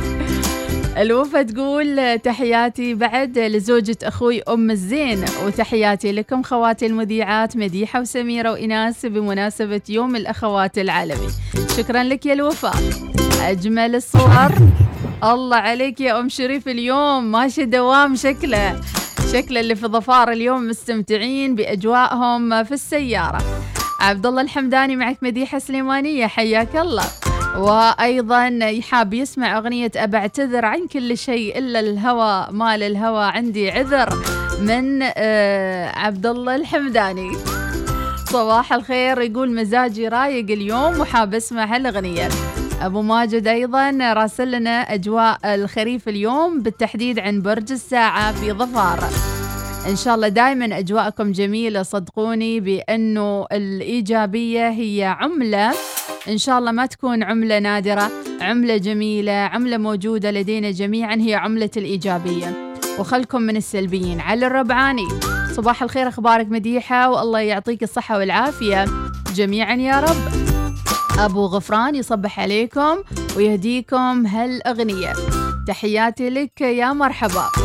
الوفا 0.98 1.42
تقول 1.42 2.20
تحياتي 2.20 2.94
بعد 2.94 3.40
لزوجة 3.40 3.98
أخوي 4.04 4.42
أم 4.42 4.72
الزين 4.72 5.26
وتحياتي 5.46 6.12
لكم 6.12 6.44
خواتي 6.44 6.86
المذيعات 6.86 7.58
مديحة 7.58 8.02
وسميرة 8.02 8.52
وإناس 8.52 9.06
بمناسبة 9.06 9.82
يوم 9.90 10.16
الأخوات 10.16 10.78
العالمي. 10.78 11.28
شكرا 11.78 12.04
لك 12.04 12.26
يا 12.26 12.34
الوفا. 12.34 12.72
أجمل 13.42 13.96
الصور. 13.96 14.52
الله 15.24 15.58
عليك 15.58 16.02
يا 16.02 16.20
أم 16.20 16.30
شريف 16.30 16.68
اليوم. 16.68 17.32
ماشي 17.32 17.66
دوام 17.66 18.16
شكله. 18.16 18.82
شكله 19.34 19.60
اللي 19.60 19.76
في 19.76 19.88
ظفار 19.88 20.32
اليوم 20.32 20.68
مستمتعين 20.68 21.56
بأجواءهم 21.56 22.64
في 22.64 22.72
السيارة. 22.72 23.42
عبد 24.00 24.26
الله 24.26 24.42
الحمداني 24.42 24.96
معك 24.96 25.18
مديحة 25.22 25.60
سليمانية. 25.60 26.28
حياك 26.28 26.76
الله. 26.76 27.06
وأيضا 27.58 28.60
حاب 28.82 29.14
يسمع 29.14 29.58
أغنية 29.58 29.92
أبعتذر 29.96 30.66
عن 30.66 30.88
كل 30.88 31.18
شيء 31.18 31.58
إلا 31.58 31.80
الهوى 31.80 32.48
مال 32.52 32.84
الهوى 32.84 33.24
عندي 33.24 33.72
عذر 33.72 34.10
من 34.62 35.00
آه، 35.16 35.90
عبد 35.96 36.26
الله 36.26 36.56
الحمداني. 36.56 37.32
صباح 38.26 38.74
الخير 38.74 39.22
يقول 39.22 39.56
مزاجي 39.56 40.08
رايق 40.08 40.52
اليوم 40.52 41.00
وحاب 41.00 41.34
أسمع 41.34 41.76
هالأغنية. 41.76 42.30
أبو 42.82 43.02
ماجد 43.02 43.48
أيضا 43.48 44.14
راسل 44.14 44.52
لنا 44.52 44.94
أجواء 44.94 45.40
الخريف 45.44 46.10
اليوم 46.10 46.62
بالتحديد 46.62 47.20
عن 47.20 47.42
برج 47.42 47.72
الساعة 47.72 48.32
في 48.32 48.52
ظفار. 48.52 49.04
إن 49.88 49.96
شاء 49.96 50.16
الله 50.16 50.28
دائما 50.28 50.80
أجواءكم 50.80 51.32
جميلة. 51.32 51.84
صدقوني 51.84 52.60
بأنه 52.60 53.46
الإيجابية 53.52 54.70
هي 54.70 55.16
عملة. 55.20 55.74
إن 56.28 56.38
شاء 56.38 56.60
الله 56.60 56.72
ما 56.72 56.86
تكون 56.86 57.24
عملة 57.24 57.60
نادرة 57.60 58.12
عملة 58.42 58.78
جميلة 58.78 59.32
عملة 59.32 59.78
موجودة 59.78 60.32
لدينا 60.32 60.72
جميعا. 60.72 61.16
هي 61.16 61.36
عملة 61.36 61.70
الإيجابية. 61.78 62.74
وخلكم 63.00 63.42
من 63.42 63.58
السلبيين. 63.58 64.20
على 64.20 64.48
الربعاني 64.48 65.08
صباح 65.56 65.84
الخير 65.84 66.08
أخبارك 66.08 66.48
مديحة؟ 66.50 67.10
والله 67.10 67.40
يعطيك 67.40 67.84
الصحة 67.84 68.18
والعافية. 68.18 68.86
جميعا 69.36 69.76
يا 69.76 70.00
رب. 70.00 70.44
أبو 71.20 71.46
غفران 71.46 71.96
يصبح 71.96 72.40
عليكم 72.40 72.96
ويهديكم 73.38 74.26
هالأغنية. 74.28 75.14
تحياتي 75.68 76.30
لك 76.30 76.62
يا 76.62 76.94
مرحبا. 76.94 77.63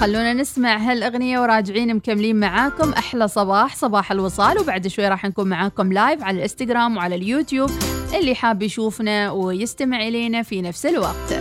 خلونا 0.00 0.32
نسمع 0.32 0.76
هالأغنية 0.76 1.40
وراجعين 1.40 1.96
مكملين 1.96 2.36
معاكم. 2.40 2.92
أحلى 2.92 3.28
صباح 3.28 3.76
صباح 3.76 4.12
الوصال 4.12 4.58
وبعد 4.58 4.86
شوي 4.88 5.08
راح 5.08 5.24
نكون 5.24 5.48
معاكم 5.48 5.92
لايف 5.92 6.22
على 6.22 6.36
الإنستغرام 6.36 6.96
وعلى 6.96 7.14
اليوتيوب. 7.14 7.70
اللي 8.14 8.34
حاب 8.34 8.62
يشوفنا 8.62 9.30
ويستمع 9.30 10.08
إلينا 10.08 10.42
في 10.42 10.62
نفس 10.62 10.86
الوقت. 10.86 11.35